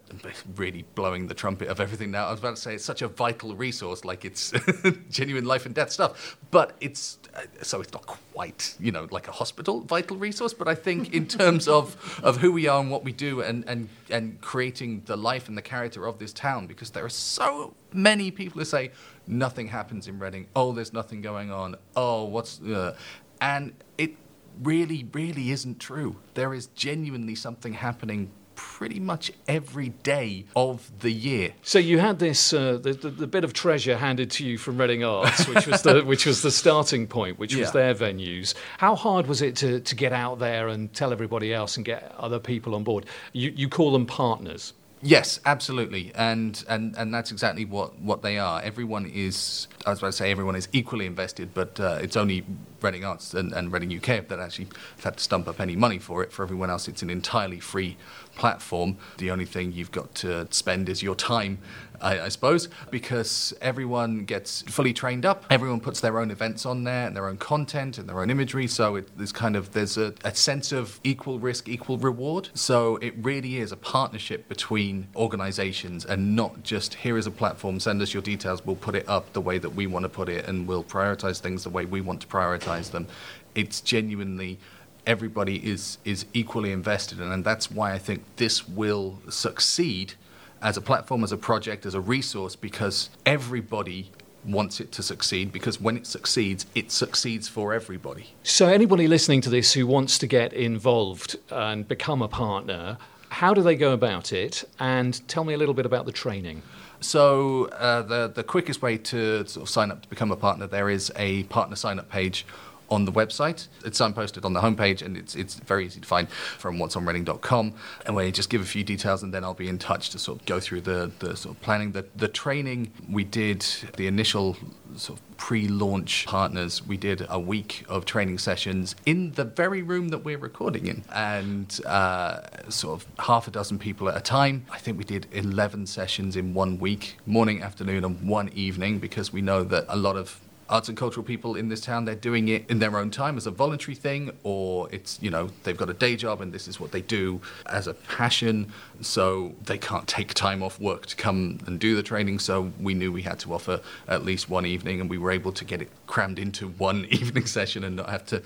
really 0.56 0.86
blowing 0.96 1.28
the 1.28 1.34
trumpet 1.34 1.68
of 1.68 1.80
everything 1.80 2.12
now. 2.12 2.28
I 2.28 2.32
was 2.32 2.40
about 2.40 2.56
to 2.56 2.62
say 2.62 2.76
it's 2.76 2.86
such 2.86 3.02
a 3.02 3.08
vital 3.08 3.56
resource, 3.56 4.04
like 4.06 4.26
it's 4.26 4.54
genuine 5.10 5.46
life 5.46 5.66
and 5.66 5.76
death 5.76 5.92
stuff, 5.92 6.38
but 6.50 6.76
it's 6.82 7.20
uh, 7.36 7.42
so 7.62 7.82
it's 7.82 7.94
not 7.94 8.06
quite 8.06 8.76
you 8.80 8.92
know 8.92 9.08
like 9.12 9.28
a 9.28 9.32
hospital 9.32 9.82
vital 9.82 10.18
resource, 10.18 10.54
but 10.54 10.68
I 10.68 10.76
think 10.76 11.14
in 11.14 11.28
terms 11.28 11.68
of 11.68 12.20
of 12.24 12.38
who 12.38 12.52
we 12.52 12.68
are 12.68 12.80
and 12.80 12.90
what 12.90 13.04
we 13.04 13.11
do 13.12 13.42
and 13.42 13.64
and 13.68 13.90
and 14.10 14.42
creating 14.42 15.04
the 15.06 15.16
life 15.16 15.48
and 15.48 15.58
the 15.58 15.62
character 15.62 16.08
of 16.08 16.20
this 16.20 16.34
town, 16.34 16.68
because 16.68 16.92
there 16.92 17.06
are 17.06 17.10
so 17.10 17.74
many 17.94 18.32
people 18.32 18.60
who 18.60 18.66
say 18.66 18.92
nothing 19.28 19.68
happens 19.68 20.08
in 20.08 20.20
Reading. 20.20 20.48
Oh, 20.56 20.72
there's 20.72 20.94
nothing 20.94 21.22
going 21.22 21.52
on. 21.52 21.76
Oh, 21.96 22.26
what's 22.26 22.62
uh, 22.62 22.96
and 23.40 23.74
it 23.98 24.16
really, 24.62 25.08
really 25.14 25.52
isn't 25.52 25.80
true. 25.80 26.18
There 26.34 26.54
is 26.54 26.68
genuinely 26.68 27.36
something 27.36 27.74
happening 27.74 28.32
pretty 28.56 29.00
much 29.00 29.32
every 29.48 29.90
day 29.90 30.46
of 30.56 30.92
the 31.00 31.12
year. 31.12 31.54
So 31.62 31.80
you 31.80 32.00
had 32.00 32.20
this 32.20 32.54
uh, 32.54 32.78
the, 32.82 32.94
the, 32.94 33.10
the, 33.10 33.28
bit 33.28 33.44
of 33.44 33.54
treasure 33.54 33.98
handed 33.98 34.32
to 34.32 34.46
you 34.46 34.58
from 34.58 34.78
Reading 34.78 35.04
Arts, 35.04 35.48
which 35.48 35.68
was 35.68 35.82
the 35.82 36.02
which 36.06 36.26
was 36.26 36.42
the 36.42 36.52
starting 36.52 37.08
point, 37.08 37.40
which 37.40 37.56
was 37.56 37.72
their 37.72 37.94
venues. 37.94 38.54
How 38.78 38.96
hard 38.96 39.28
was 39.28 39.42
it 39.42 39.56
to, 39.58 39.80
to 39.80 39.96
get 39.96 40.14
out 40.14 40.40
there 40.40 40.68
and 40.68 40.94
tell 40.94 41.12
everybody 41.12 41.54
else 41.54 41.78
and 41.78 41.86
get 41.86 42.14
other 42.18 42.40
people 42.40 42.76
on 42.76 42.84
board? 42.84 43.06
You 43.34 43.54
you 43.56 43.70
call 43.70 43.92
them 43.92 44.06
partners. 44.06 44.74
Yes, 45.04 45.40
absolutely, 45.46 46.12
and 46.14 46.64
and 46.70 46.96
and 46.96 47.12
that's 47.12 47.32
exactly 47.32 47.66
what 47.66 48.00
what 48.00 48.22
they 48.22 48.38
are. 48.38 48.62
Everyone 48.62 49.08
is, 49.08 49.68
I 49.84 49.90
was 49.90 50.00
about 50.00 50.10
to 50.10 50.14
say, 50.14 50.30
everyone 50.30 50.56
is 50.56 50.68
equally 50.74 51.08
invested, 51.08 51.56
but 51.56 51.80
uh, 51.80 51.98
it's 52.02 52.16
only 52.16 52.46
Reading 52.82 53.04
Arts 53.04 53.34
and, 53.34 53.52
and 53.52 53.74
Reading 53.74 53.96
UK 53.96 54.28
that 54.28 54.40
actually 54.40 54.68
have 54.98 55.04
had 55.04 55.18
to 55.18 55.24
stump 55.24 55.48
up 55.48 55.60
any 55.60 55.76
money 55.76 55.98
for 55.98 56.22
it. 56.22 56.32
For 56.32 56.44
everyone 56.44 56.70
else, 56.70 56.88
it's 56.88 57.02
an 57.02 57.10
entirely 57.10 57.60
free 57.60 57.98
platform. 58.36 58.98
The 59.18 59.32
only 59.32 59.46
thing 59.46 59.72
you've 59.74 59.92
got 59.92 60.16
to 60.16 60.48
spend 60.52 60.90
is 60.90 61.04
your 61.04 61.16
time 61.16 61.60
I, 62.02 62.30
suppose, 62.30 62.68
because 62.90 63.54
everyone 63.62 64.26
gets 64.26 64.64
fully 64.64 64.94
trained 64.94 65.26
up. 65.26 65.46
Everyone 65.50 65.80
puts 65.80 66.00
their 66.00 66.20
own 66.20 66.32
events 66.32 66.66
on 66.66 66.84
there 66.84 67.08
and 67.08 67.16
their 67.16 67.28
own 67.28 67.38
content 67.38 67.98
and 67.98 68.10
their 68.10 68.22
own 68.22 68.30
imagery. 68.30 68.68
So 68.68 68.96
it, 68.96 69.18
there's 69.18 69.32
kind 69.32 69.56
of 69.56 69.74
there's 69.74 69.98
a, 69.98 70.14
a 70.24 70.34
sense 70.34 70.72
of 70.72 71.00
equal 71.04 71.40
risk, 71.40 71.70
equal 71.70 71.98
reward. 71.98 72.50
So 72.54 72.98
it 72.98 73.14
really 73.18 73.58
is 73.58 73.72
a 73.72 73.78
partnership 73.78 74.50
between 74.50 75.08
organisations 75.16 76.06
and 76.06 76.36
not 76.36 76.64
just 76.64 76.96
here 76.96 77.18
is 77.18 77.28
a 77.28 77.32
platform, 77.32 77.80
send 77.80 78.02
us 78.02 78.14
your 78.14 78.24
details, 78.24 78.66
we'll 78.66 78.76
put 78.76 78.96
it 78.96 79.08
up 79.08 79.34
the 79.34 79.42
way 79.42 79.58
that 79.58 79.70
we 79.70 79.88
want 79.88 80.04
to 80.04 80.10
put 80.10 80.30
it, 80.30 80.48
and 80.48 80.68
we'll 80.68 80.84
prioritise 80.84 81.40
things 81.40 81.64
the 81.64 81.70
way 81.70 81.86
we 81.86 82.02
want 82.02 82.22
to 82.22 82.28
prioritise 82.28 82.92
them. 82.92 83.08
It's 83.54 83.82
genuinely 83.82 84.60
everybody 85.06 85.58
is 85.58 85.98
is 86.06 86.26
equally 86.34 86.72
invested 86.72 87.20
in, 87.20 87.32
and 87.32 87.44
that's 87.44 87.72
why 87.72 87.94
I 87.94 88.00
think 88.00 88.24
this 88.38 88.68
will 88.68 89.20
succeed 89.30 90.14
as 90.62 90.78
a 90.78 90.82
platform, 90.82 91.24
as 91.24 91.32
a 91.32 91.38
project, 91.38 91.86
as 91.86 91.96
a 91.96 92.02
resource, 92.02 92.56
because 92.56 93.10
everybody 93.26 94.12
wants 94.46 94.80
it 94.80 94.92
to 94.92 95.04
succeed 95.04 95.52
because 95.52 95.80
when 95.80 95.98
it 95.98 96.08
succeeds, 96.08 96.66
it 96.74 96.92
succeeds 96.92 97.48
for 97.48 97.74
everybody. 97.74 98.28
So, 98.44 98.68
anybody 98.68 99.08
listening 99.08 99.42
to 99.42 99.50
this 99.50 99.74
who 99.74 99.86
wants 99.86 100.18
to 100.20 100.28
get 100.28 100.54
involved 100.54 101.38
and 101.50 101.88
become 101.88 102.22
a 102.22 102.28
partner, 102.28 102.98
how 103.30 103.54
do 103.54 103.62
they 103.62 103.76
go 103.76 103.94
about 103.94 104.34
it? 104.34 104.64
And 104.80 105.28
tell 105.28 105.44
me 105.44 105.54
a 105.54 105.58
little 105.58 105.74
bit 105.74 105.86
about 105.86 106.06
the 106.06 106.12
training. 106.12 106.62
So, 107.00 107.66
uh, 107.66 108.04
the, 108.04 108.28
the 108.28 108.44
quickest 108.44 108.82
way 108.82 108.98
to 108.98 109.48
sort 109.48 109.64
of 109.64 109.70
sign 109.70 109.92
up 109.92 110.04
to 110.04 110.10
become 110.10 110.32
a 110.32 110.36
partner, 110.36 110.68
there 110.68 110.90
is 110.90 111.12
a 111.16 111.44
partner 111.44 111.76
sign 111.76 112.00
up 112.00 112.10
page 112.10 112.46
on 112.92 113.06
the 113.06 113.12
website. 113.12 113.70
It's 113.86 114.00
signposted 114.00 114.46
on 114.46 114.54
the 114.54 114.60
homepage 114.60 115.02
and 115.02 115.18
it's, 115.18 115.34
it's 115.34 115.56
very 115.56 115.86
easy 115.86 116.02
to 116.02 116.08
find 116.08 116.30
from 116.30 116.78
what'sonreading.com. 116.78 117.74
And 118.06 118.16
where 118.16 118.26
you 118.26 118.32
just 118.32 118.50
give 118.50 118.62
a 118.62 118.66
few 118.66 118.84
details 118.84 119.24
and 119.24 119.34
then 119.34 119.44
I'll 119.44 119.54
be 119.54 119.70
in 119.70 119.80
touch 119.80 120.10
to 120.12 120.20
sort 120.20 120.42
of 120.42 120.46
go 120.46 120.60
through 120.60 120.82
the, 120.82 121.10
the 121.20 121.38
sort 121.38 121.56
of 121.56 121.62
planning. 121.62 121.94
The, 121.94 122.06
the 122.16 122.28
training 122.28 122.92
we 123.10 123.24
did, 123.24 123.66
the 123.96 124.08
initial 124.08 124.58
sort 124.98 125.20
of 125.20 125.38
pre-launch 125.38 126.26
partners 126.28 126.86
we 126.86 126.98
did 126.98 127.26
a 127.30 127.40
week 127.40 127.86
of 127.88 128.06
training 128.06 128.38
sessions 128.38 128.94
in 129.06 129.32
the 129.32 129.44
very 129.44 129.82
room 129.82 130.10
that 130.10 130.20
we're 130.20 130.38
recording 130.38 130.86
in 130.86 131.04
and 131.14 131.80
uh, 131.86 132.42
sort 132.70 133.02
of 133.02 133.08
half 133.20 133.48
a 133.48 133.52
dozen 133.52 133.80
people 133.80 134.10
at 134.10 134.18
a 134.18 134.22
time 134.22 134.66
i 134.70 134.78
think 134.78 134.98
we 134.98 135.04
did 135.04 135.28
11 135.32 135.88
sessions 135.88 136.36
in 136.36 136.54
one 136.54 136.78
week 136.78 137.18
morning 137.26 137.62
afternoon 137.62 138.04
and 138.04 138.28
one 138.28 138.50
evening 138.50 139.00
because 139.00 139.32
we 139.32 139.42
know 139.42 139.64
that 139.64 139.86
a 139.88 139.96
lot 139.96 140.16
of 140.16 140.42
arts 140.72 140.90
and 140.90 140.98
cultural 140.98 141.24
people 141.24 141.56
in 141.56 141.70
this 141.70 141.82
town, 141.82 142.06
they're 142.06 142.16
doing 142.16 142.48
it 142.48 142.70
in 142.70 142.80
their 142.80 142.98
own 142.98 143.12
time 143.12 143.38
as 143.38 143.46
a 143.46 143.52
voluntary 143.52 143.96
thing, 143.96 144.32
or 144.44 144.90
it's, 144.92 145.20
you 145.22 145.30
know, 145.30 145.50
they've 145.64 145.78
got 145.78 145.90
a 145.90 145.94
day 145.94 146.16
job 146.16 146.42
and 146.42 146.54
this 146.54 146.68
is 146.68 146.80
what 146.80 146.92
they 146.92 147.02
do 147.02 147.42
as 147.68 147.88
a 147.88 147.94
passion. 147.94 148.72
So 149.02 149.54
they 149.64 149.78
can't 149.78 150.08
take 150.08 150.34
time 150.34 150.64
off 150.64 150.80
work 150.80 151.06
to 151.08 151.16
come 151.16 151.60
and 151.68 151.80
do 151.80 151.96
the 151.96 152.04
training. 152.04 152.40
So 152.40 152.72
we 152.80 152.94
knew 152.94 153.12
we 153.12 153.24
had 153.24 153.40
to 153.40 153.54
offer 153.54 153.82
at 154.08 154.24
least 154.24 154.50
one 154.50 154.66
evening, 154.66 155.02
and 155.02 155.10
we 155.10 155.18
were 155.18 155.32
able 155.32 155.52
to 155.52 155.66
get 155.66 155.82
it 155.82 155.90
crammed 156.08 156.40
into 156.40 156.68
one 156.78 157.06
evening 157.10 157.46
session 157.46 157.84
and 157.84 157.96
not 157.96 158.10
have 158.10 158.26
to, 158.28 158.42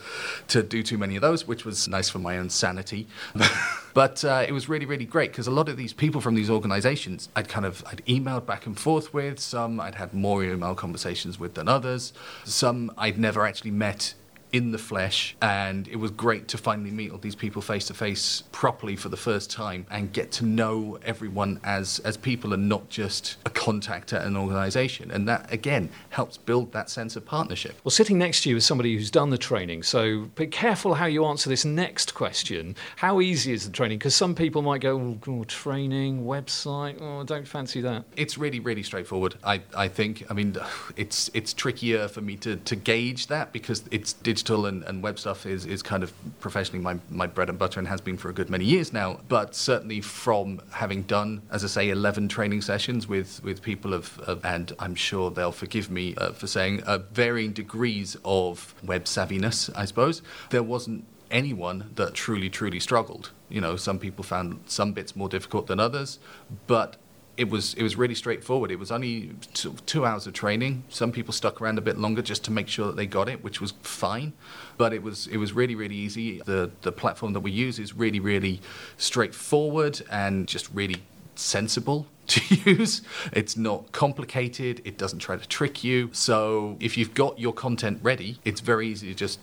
to 0.47 0.63
do 0.63 0.81
too 0.81 0.97
many 0.97 1.15
of 1.15 1.21
those, 1.21 1.47
which 1.47 1.65
was 1.65 1.87
nice 1.87 2.09
for 2.09 2.19
my 2.19 2.37
own 2.37 2.49
sanity. 2.49 3.07
but 3.93 4.23
uh, 4.25 4.43
it 4.47 4.51
was 4.51 4.67
really, 4.67 4.85
really 4.85 5.05
great 5.05 5.31
because 5.31 5.47
a 5.47 5.51
lot 5.51 5.69
of 5.69 5.77
these 5.77 5.93
people 5.93 6.21
from 6.21 6.35
these 6.35 6.49
organizations 6.49 7.29
I'd 7.35 7.47
kind 7.49 7.65
of 7.65 7.83
I'd 7.87 8.05
emailed 8.05 8.45
back 8.45 8.65
and 8.65 8.77
forth 8.77 9.13
with. 9.13 9.39
Some 9.39 9.79
I'd 9.79 9.95
had 9.95 10.13
more 10.13 10.43
email 10.43 10.75
conversations 10.75 11.39
with 11.39 11.53
than 11.55 11.67
others. 11.67 12.13
Some 12.43 12.91
I'd 12.97 13.17
never 13.17 13.45
actually 13.45 13.71
met 13.71 14.13
in 14.55 14.71
the 14.71 14.77
flesh, 14.77 15.35
and 15.41 15.85
it 15.89 15.97
was 15.97 16.11
great 16.11 16.47
to 16.47 16.57
finally 16.57 16.89
meet 16.89 17.11
all 17.11 17.17
these 17.17 17.35
people 17.35 17.61
face 17.61 17.87
to 17.87 17.93
face 17.93 18.43
properly 18.53 18.95
for 18.95 19.09
the 19.09 19.17
first 19.17 19.51
time 19.51 19.85
and 19.91 20.13
get 20.13 20.31
to 20.31 20.45
know 20.45 20.97
everyone 21.03 21.59
as 21.65 21.99
as 22.05 22.15
people 22.15 22.53
and 22.53 22.69
not 22.69 22.87
just 22.87 23.35
a 23.45 23.49
contact 23.49 24.13
at 24.13 24.21
an 24.23 24.37
organisation. 24.37 25.11
And 25.11 25.27
that 25.27 25.51
again 25.51 25.89
helps 26.09 26.37
build 26.37 26.71
that 26.71 26.89
sense 26.89 27.17
of 27.17 27.25
partnership. 27.25 27.75
Well, 27.83 27.91
sitting 27.91 28.17
next 28.17 28.43
to 28.43 28.49
you 28.49 28.55
is 28.55 28.65
somebody 28.65 28.95
who's 28.95 29.11
done 29.11 29.29
the 29.29 29.37
training, 29.37 29.83
so 29.83 30.29
be 30.35 30.47
careful 30.47 30.93
how 30.93 31.07
you 31.07 31.25
answer 31.25 31.49
this 31.49 31.65
next 31.65 32.13
question. 32.13 32.77
How 32.95 33.19
easy 33.19 33.51
is 33.51 33.65
the 33.65 33.73
training? 33.73 33.97
Because 33.97 34.15
some 34.15 34.35
people 34.35 34.61
might 34.61 34.79
go, 34.79 35.17
oh, 35.27 35.43
training, 35.43 36.23
website, 36.23 37.01
oh, 37.01 37.19
I 37.19 37.23
don't 37.25 37.45
fancy 37.45 37.81
that. 37.81 38.05
It's 38.15 38.37
really, 38.37 38.61
really 38.61 38.83
straightforward. 38.83 39.35
I, 39.43 39.63
I 39.75 39.89
think. 39.89 40.23
I 40.29 40.33
mean, 40.33 40.55
it's 40.95 41.29
it's 41.33 41.53
trickier 41.53 42.07
for 42.07 42.21
me 42.21 42.37
to, 42.37 42.55
to 42.55 42.75
gauge 42.77 43.27
that 43.27 43.51
because 43.51 43.83
it's 43.91 44.13
digital 44.13 44.44
digital 44.45 44.67
and, 44.67 44.83
and 44.83 45.01
web 45.01 45.17
stuff 45.17 45.47
is, 45.47 45.65
is 45.65 45.81
kind 45.81 46.03
of 46.03 46.13
professionally 46.39 46.79
my, 46.79 46.95
my 47.09 47.25
bread 47.25 47.49
and 47.49 47.57
butter 47.57 47.79
and 47.79 47.87
has 47.87 47.99
been 47.99 48.15
for 48.15 48.29
a 48.29 48.33
good 48.33 48.47
many 48.49 48.63
years 48.63 48.93
now. 48.93 49.19
But 49.27 49.55
certainly 49.55 50.01
from 50.01 50.61
having 50.71 51.01
done, 51.03 51.41
as 51.51 51.63
I 51.63 51.67
say, 51.67 51.89
11 51.89 52.27
training 52.27 52.61
sessions 52.61 53.07
with, 53.07 53.43
with 53.43 53.63
people 53.63 53.93
of, 53.93 54.19
of 54.19 54.45
and 54.45 54.71
I'm 54.77 54.93
sure 54.93 55.31
they'll 55.31 55.51
forgive 55.51 55.89
me 55.89 56.13
uh, 56.17 56.31
for 56.33 56.45
saying, 56.45 56.83
uh, 56.83 56.99
varying 57.11 57.53
degrees 57.53 58.17
of 58.23 58.75
web 58.83 59.05
savviness, 59.05 59.71
I 59.75 59.85
suppose, 59.85 60.21
there 60.51 60.63
wasn't 60.63 61.05
anyone 61.31 61.89
that 61.95 62.13
truly, 62.13 62.49
truly 62.51 62.79
struggled. 62.79 63.31
You 63.49 63.61
know, 63.61 63.75
some 63.77 63.97
people 63.97 64.23
found 64.23 64.59
some 64.67 64.93
bits 64.93 65.15
more 65.15 65.27
difficult 65.27 65.65
than 65.65 65.79
others, 65.79 66.19
but 66.67 66.97
it 67.37 67.49
was 67.49 67.73
it 67.75 67.83
was 67.83 67.95
really 67.95 68.15
straightforward. 68.15 68.71
It 68.71 68.79
was 68.79 68.91
only 68.91 69.31
two, 69.53 69.75
two, 69.85 70.05
hours 70.05 70.27
of 70.27 70.33
training. 70.33 70.83
Some 70.89 71.11
people 71.11 71.33
stuck 71.33 71.61
around 71.61 71.77
a 71.77 71.81
bit 71.81 71.97
longer 71.97 72.21
just 72.21 72.43
to 72.45 72.51
make 72.51 72.67
sure 72.67 72.87
that 72.87 72.95
they 72.95 73.05
got 73.05 73.27
it, 73.27 73.43
which 73.43 73.59
was 73.59 73.73
fine. 73.81 74.33
But 74.77 74.93
it 74.93 75.03
was 75.03 75.27
it 75.27 75.37
was 75.37 75.53
really 75.53 75.75
really 75.75 75.95
easy. 75.95 76.41
The 76.45 76.71
the 76.81 76.91
platform 76.91 77.33
that 77.33 77.41
we 77.41 77.51
use 77.51 77.79
is 77.79 77.93
really 77.95 78.19
really 78.19 78.61
straightforward 78.97 80.01
and 80.09 80.47
just 80.47 80.69
really 80.73 81.01
sensible 81.35 82.07
to 82.27 82.55
use. 82.71 83.01
It's 83.33 83.57
not 83.57 83.91
complicated. 83.91 84.81
It 84.85 84.97
doesn't 84.97 85.19
try 85.19 85.37
to 85.37 85.47
trick 85.47 85.83
you. 85.83 86.09
So 86.13 86.77
if 86.79 86.97
you've 86.97 87.13
got 87.13 87.39
your 87.39 87.53
content 87.53 87.99
ready, 88.01 88.39
it's 88.45 88.61
very 88.61 88.87
easy 88.87 89.07
to 89.09 89.13
just 89.13 89.39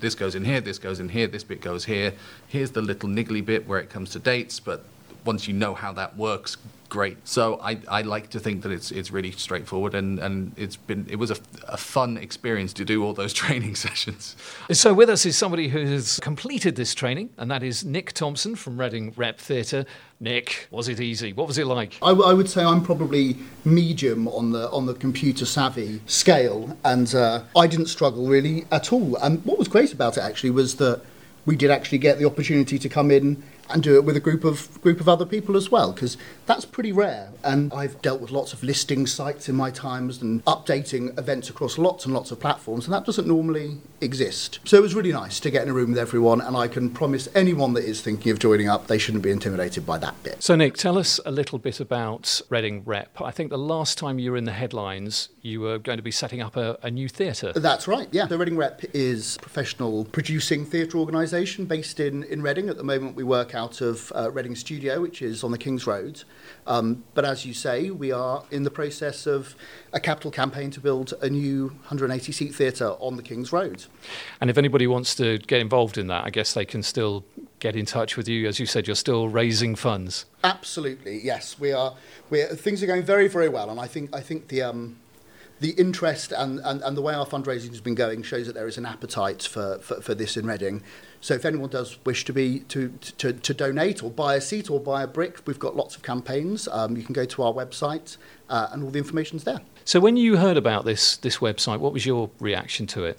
this 0.00 0.14
goes 0.14 0.34
in 0.34 0.44
here, 0.44 0.60
this 0.60 0.78
goes 0.78 0.98
in 0.98 1.08
here, 1.08 1.28
this 1.28 1.44
bit 1.44 1.60
goes 1.60 1.84
here. 1.84 2.12
Here's 2.48 2.72
the 2.72 2.82
little 2.82 3.08
niggly 3.08 3.44
bit 3.44 3.68
where 3.68 3.78
it 3.78 3.88
comes 3.88 4.10
to 4.10 4.18
dates, 4.18 4.58
but 4.58 4.84
once 5.24 5.46
you 5.46 5.54
know 5.54 5.74
how 5.74 5.92
that 5.92 6.16
works, 6.16 6.56
great. 6.92 7.26
So 7.26 7.58
I, 7.62 7.80
I 7.88 8.02
like 8.02 8.28
to 8.30 8.38
think 8.38 8.62
that 8.64 8.70
it's 8.70 8.90
it's 8.90 9.10
really 9.10 9.30
straightforward 9.30 9.94
and, 9.94 10.18
and 10.18 10.52
it's 10.58 10.76
been 10.76 11.06
it 11.08 11.16
was 11.16 11.30
a, 11.30 11.38
a 11.66 11.78
fun 11.78 12.18
experience 12.18 12.74
to 12.74 12.84
do 12.84 13.02
all 13.02 13.14
those 13.14 13.32
training 13.42 13.76
sessions. 13.76 14.36
So 14.72 14.92
with 14.92 15.08
us 15.08 15.24
is 15.24 15.34
somebody 15.38 15.68
who 15.68 15.86
has 15.86 16.20
completed 16.20 16.76
this 16.76 16.94
training, 16.94 17.30
and 17.38 17.50
that 17.50 17.62
is 17.62 17.82
Nick 17.82 18.12
Thompson 18.12 18.56
from 18.56 18.78
Reading 18.78 19.14
Rep 19.16 19.38
Theatre. 19.38 19.86
Nick, 20.20 20.68
was 20.70 20.86
it 20.86 21.00
easy? 21.00 21.32
What 21.32 21.48
was 21.48 21.56
it 21.56 21.66
like? 21.66 21.96
I, 22.02 22.08
w- 22.08 22.28
I 22.28 22.34
would 22.34 22.50
say 22.50 22.62
I'm 22.62 22.84
probably 22.84 23.38
medium 23.64 24.28
on 24.28 24.52
the 24.52 24.70
on 24.70 24.84
the 24.84 24.92
computer 24.92 25.46
savvy 25.46 26.02
scale, 26.04 26.76
and 26.84 27.14
uh, 27.14 27.42
I 27.56 27.66
didn't 27.68 27.86
struggle 27.86 28.26
really 28.26 28.66
at 28.70 28.92
all. 28.92 29.16
And 29.16 29.42
what 29.46 29.58
was 29.58 29.66
great 29.66 29.94
about 29.94 30.18
it 30.18 30.20
actually 30.20 30.50
was 30.50 30.74
that 30.76 31.00
we 31.46 31.56
did 31.56 31.70
actually 31.70 31.98
get 31.98 32.18
the 32.18 32.26
opportunity 32.26 32.78
to 32.78 32.88
come 32.88 33.10
in 33.10 33.42
and 33.70 33.82
do 33.82 33.96
it 33.96 34.04
with 34.04 34.16
a 34.16 34.20
group 34.20 34.44
of 34.44 34.80
group 34.82 35.00
of 35.00 35.08
other 35.08 35.24
people 35.24 35.56
as 35.56 35.70
well 35.70 35.92
because 35.92 36.16
that's 36.46 36.64
pretty 36.64 36.92
rare. 36.92 37.30
And 37.42 37.72
I've 37.72 38.00
dealt 38.02 38.20
with 38.20 38.30
lots 38.30 38.52
of 38.52 38.62
listing 38.62 39.06
sites 39.06 39.48
in 39.48 39.54
my 39.54 39.70
times 39.70 40.20
and 40.20 40.44
updating 40.44 41.16
events 41.18 41.48
across 41.48 41.78
lots 41.78 42.04
and 42.04 42.14
lots 42.14 42.30
of 42.30 42.40
platforms 42.40 42.84
and 42.84 42.94
that 42.94 43.04
doesn't 43.04 43.26
normally 43.26 43.78
exist 44.02 44.58
so 44.64 44.76
it 44.76 44.82
was 44.82 44.94
really 44.94 45.12
nice 45.12 45.40
to 45.40 45.50
get 45.50 45.62
in 45.62 45.68
a 45.68 45.72
room 45.72 45.90
with 45.90 45.98
everyone 45.98 46.40
and 46.40 46.56
I 46.56 46.68
can 46.68 46.90
promise 46.90 47.28
anyone 47.34 47.72
that 47.74 47.84
is 47.84 48.00
thinking 48.00 48.32
of 48.32 48.38
joining 48.38 48.68
up 48.68 48.86
they 48.88 48.98
shouldn't 48.98 49.22
be 49.22 49.30
intimidated 49.30 49.86
by 49.86 49.98
that 49.98 50.20
bit 50.22 50.42
So, 50.42 50.56
Nick, 50.56 50.76
tell 50.76 50.98
us 50.98 51.20
a 51.24 51.30
little 51.30 51.58
bit 51.58 51.78
about 51.80 52.40
Reading 52.48 52.82
Rep. 52.84 53.20
I 53.20 53.30
think 53.30 53.50
the 53.50 53.58
last 53.58 53.96
time 53.96 54.18
you 54.18 54.32
were 54.32 54.36
in 54.36 54.44
the 54.44 54.52
headlines, 54.52 55.28
you 55.40 55.60
were 55.60 55.78
going 55.78 55.98
to 55.98 56.02
be 56.02 56.10
setting 56.10 56.40
up 56.40 56.56
a, 56.56 56.78
a 56.82 56.90
new 56.90 57.08
theatre. 57.08 57.52
That's 57.52 57.86
right, 57.86 58.08
yeah. 58.10 58.26
The 58.26 58.38
Reading 58.38 58.56
Rep 58.56 58.82
is 58.92 59.36
a 59.36 59.38
professional 59.40 60.04
producing 60.06 60.64
theatre 60.64 60.98
organisation 60.98 61.66
based 61.66 62.00
in, 62.00 62.24
in 62.24 62.42
Reading. 62.42 62.68
At 62.68 62.76
the 62.76 62.84
moment, 62.84 63.14
we 63.14 63.24
work 63.24 63.54
out 63.54 63.80
of 63.80 64.12
uh, 64.14 64.30
Reading 64.32 64.56
Studio, 64.56 65.00
which 65.00 65.22
is 65.22 65.44
on 65.44 65.52
the 65.52 65.58
King's 65.58 65.86
Road. 65.86 66.24
Um, 66.66 67.04
but 67.14 67.24
as 67.24 67.46
you 67.46 67.54
say, 67.54 67.90
we 67.90 68.10
are 68.10 68.44
in 68.50 68.64
the 68.64 68.70
process 68.70 69.26
of 69.26 69.54
a 69.92 70.00
capital 70.00 70.30
campaign 70.30 70.70
to 70.70 70.80
build 70.80 71.12
a 71.20 71.28
new 71.28 71.68
180 71.68 72.32
seat 72.32 72.54
theatre 72.54 72.90
on 72.98 73.16
the 73.16 73.22
King's 73.22 73.52
Road. 73.52 73.84
And 74.40 74.48
if 74.48 74.56
anybody 74.56 74.86
wants 74.86 75.14
to 75.16 75.38
get 75.38 75.60
involved 75.60 75.98
in 75.98 76.06
that, 76.06 76.24
I 76.24 76.30
guess 76.30 76.54
they 76.54 76.64
can 76.64 76.82
still 76.82 77.24
get 77.58 77.76
in 77.76 77.84
touch 77.84 78.16
with 78.16 78.28
you. 78.28 78.48
As 78.48 78.58
you 78.58 78.66
said, 78.66 78.86
you're 78.86 78.96
still 78.96 79.28
raising 79.28 79.74
funds. 79.74 80.24
Absolutely, 80.44 81.20
yes. 81.22 81.58
We 81.58 81.72
are. 81.72 81.94
We 82.30 82.42
things 82.44 82.82
are 82.82 82.86
going 82.86 83.02
very, 83.02 83.28
very 83.28 83.48
well, 83.48 83.70
and 83.70 83.78
I 83.78 83.86
think 83.86 84.14
I 84.14 84.20
think 84.20 84.48
the 84.48 84.62
um, 84.62 84.98
the 85.62 85.70
interest 85.70 86.32
and, 86.32 86.60
and, 86.64 86.82
and 86.82 86.96
the 86.96 87.00
way 87.00 87.14
our 87.14 87.24
fundraising 87.24 87.68
has 87.68 87.80
been 87.80 87.94
going 87.94 88.22
shows 88.24 88.46
that 88.48 88.54
there 88.54 88.66
is 88.66 88.76
an 88.78 88.84
appetite 88.84 89.42
for, 89.42 89.78
for, 89.78 90.00
for 90.00 90.12
this 90.12 90.36
in 90.36 90.44
Reading. 90.44 90.82
So 91.20 91.34
if 91.34 91.44
anyone 91.44 91.70
does 91.70 92.04
wish 92.04 92.24
to 92.24 92.32
be 92.32 92.60
to, 92.68 92.92
to, 93.18 93.32
to 93.32 93.54
donate 93.54 94.02
or 94.02 94.10
buy 94.10 94.34
a 94.34 94.40
seat 94.40 94.68
or 94.68 94.80
buy 94.80 95.04
a 95.04 95.06
brick, 95.06 95.38
we've 95.46 95.60
got 95.60 95.76
lots 95.76 95.94
of 95.94 96.02
campaigns. 96.02 96.66
Um, 96.66 96.96
you 96.96 97.04
can 97.04 97.12
go 97.12 97.24
to 97.24 97.44
our 97.44 97.52
website 97.52 98.16
uh, 98.50 98.68
and 98.72 98.82
all 98.82 98.90
the 98.90 98.98
information's 98.98 99.44
there. 99.44 99.60
So, 99.84 100.00
when 100.00 100.16
you 100.16 100.36
heard 100.36 100.56
about 100.56 100.84
this 100.84 101.16
this 101.16 101.38
website, 101.38 101.78
what 101.78 101.92
was 101.92 102.04
your 102.04 102.30
reaction 102.40 102.86
to 102.88 103.04
it? 103.04 103.18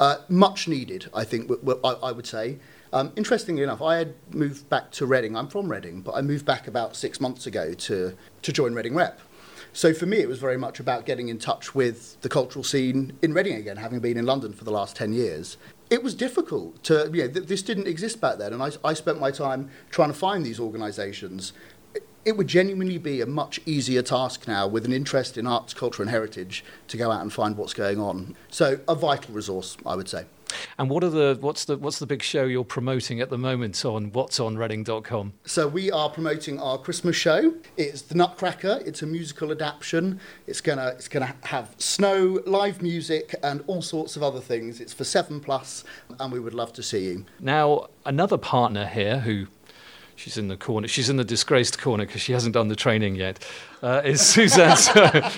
Uh, 0.00 0.16
much 0.28 0.68
needed, 0.68 1.10
I 1.12 1.24
think, 1.24 1.48
w- 1.48 1.60
w- 1.60 1.80
I, 1.84 2.08
I 2.08 2.12
would 2.12 2.26
say. 2.26 2.58
Um, 2.92 3.12
interestingly 3.16 3.62
enough, 3.62 3.82
I 3.82 3.96
had 3.96 4.14
moved 4.32 4.68
back 4.70 4.90
to 4.92 5.04
Reading. 5.04 5.36
I'm 5.36 5.48
from 5.48 5.70
Reading, 5.70 6.00
but 6.00 6.14
I 6.14 6.22
moved 6.22 6.46
back 6.46 6.66
about 6.66 6.96
six 6.96 7.20
months 7.20 7.46
ago 7.46 7.74
to, 7.74 8.14
to 8.42 8.52
join 8.52 8.74
Reading 8.74 8.94
Rep. 8.94 9.20
So 9.72 9.92
for 9.92 10.06
me, 10.06 10.18
it 10.18 10.28
was 10.28 10.38
very 10.38 10.56
much 10.56 10.80
about 10.80 11.06
getting 11.06 11.28
in 11.28 11.38
touch 11.38 11.74
with 11.74 12.20
the 12.22 12.28
cultural 12.28 12.64
scene 12.64 13.12
in 13.22 13.34
Reading 13.34 13.56
again, 13.56 13.76
having 13.76 14.00
been 14.00 14.16
in 14.16 14.26
London 14.26 14.52
for 14.52 14.64
the 14.64 14.70
last 14.70 14.96
10 14.96 15.12
years. 15.12 15.56
It 15.90 16.02
was 16.02 16.14
difficult 16.14 16.82
to, 16.84 17.10
you 17.12 17.24
know, 17.24 17.32
th- 17.32 17.46
this 17.46 17.62
didn't 17.62 17.86
exist 17.86 18.20
back 18.20 18.38
then, 18.38 18.52
and 18.52 18.62
I, 18.62 18.70
I 18.84 18.94
spent 18.94 19.20
my 19.20 19.30
time 19.30 19.70
trying 19.90 20.08
to 20.08 20.14
find 20.14 20.44
these 20.44 20.60
organisations. 20.60 21.52
It 22.24 22.36
would 22.36 22.48
genuinely 22.48 22.98
be 22.98 23.20
a 23.20 23.26
much 23.26 23.60
easier 23.64 24.02
task 24.02 24.46
now 24.46 24.66
with 24.66 24.84
an 24.84 24.92
interest 24.92 25.38
in 25.38 25.46
arts, 25.46 25.72
culture, 25.72 26.02
and 26.02 26.10
heritage 26.10 26.64
to 26.88 26.96
go 26.96 27.10
out 27.10 27.22
and 27.22 27.32
find 27.32 27.56
what's 27.56 27.72
going 27.72 28.00
on. 28.00 28.36
So, 28.50 28.80
a 28.86 28.94
vital 28.94 29.34
resource, 29.34 29.78
I 29.86 29.94
would 29.94 30.08
say. 30.08 30.26
And 30.78 30.90
what 30.90 31.04
are 31.04 31.10
the 31.10 31.38
what's 31.40 31.64
the 31.64 31.76
what's 31.76 31.98
the 31.98 32.06
big 32.06 32.22
show 32.22 32.44
you're 32.44 32.64
promoting 32.64 33.20
at 33.20 33.30
the 33.30 33.38
moment 33.38 33.84
on 33.84 34.10
what'sonreading.com? 34.10 35.32
So 35.44 35.68
we 35.68 35.90
are 35.90 36.10
promoting 36.10 36.60
our 36.60 36.78
Christmas 36.78 37.16
show. 37.16 37.54
It's 37.76 38.02
the 38.02 38.14
Nutcracker. 38.14 38.80
It's 38.84 39.02
a 39.02 39.06
musical 39.06 39.50
adaptation. 39.50 40.20
It's 40.46 40.60
gonna 40.60 40.88
it's 40.88 41.08
gonna 41.08 41.34
have 41.44 41.74
snow, 41.78 42.40
live 42.46 42.82
music, 42.82 43.34
and 43.42 43.62
all 43.66 43.82
sorts 43.82 44.16
of 44.16 44.22
other 44.22 44.40
things. 44.40 44.80
It's 44.80 44.92
for 44.92 45.04
seven 45.04 45.40
plus, 45.40 45.84
and 46.20 46.32
we 46.32 46.40
would 46.40 46.54
love 46.54 46.72
to 46.74 46.82
see 46.82 47.04
you. 47.04 47.26
Now, 47.40 47.88
another 48.06 48.38
partner 48.38 48.86
here 48.86 49.20
who 49.20 49.46
she's 50.16 50.36
in 50.36 50.48
the 50.48 50.56
corner, 50.56 50.88
she's 50.88 51.08
in 51.08 51.16
the 51.16 51.24
disgraced 51.24 51.80
corner 51.80 52.04
because 52.04 52.20
she 52.20 52.32
hasn't 52.32 52.54
done 52.54 52.68
the 52.68 52.76
training 52.76 53.14
yet, 53.14 53.44
uh, 53.82 54.02
is 54.04 54.20
Suzanne 54.26 54.76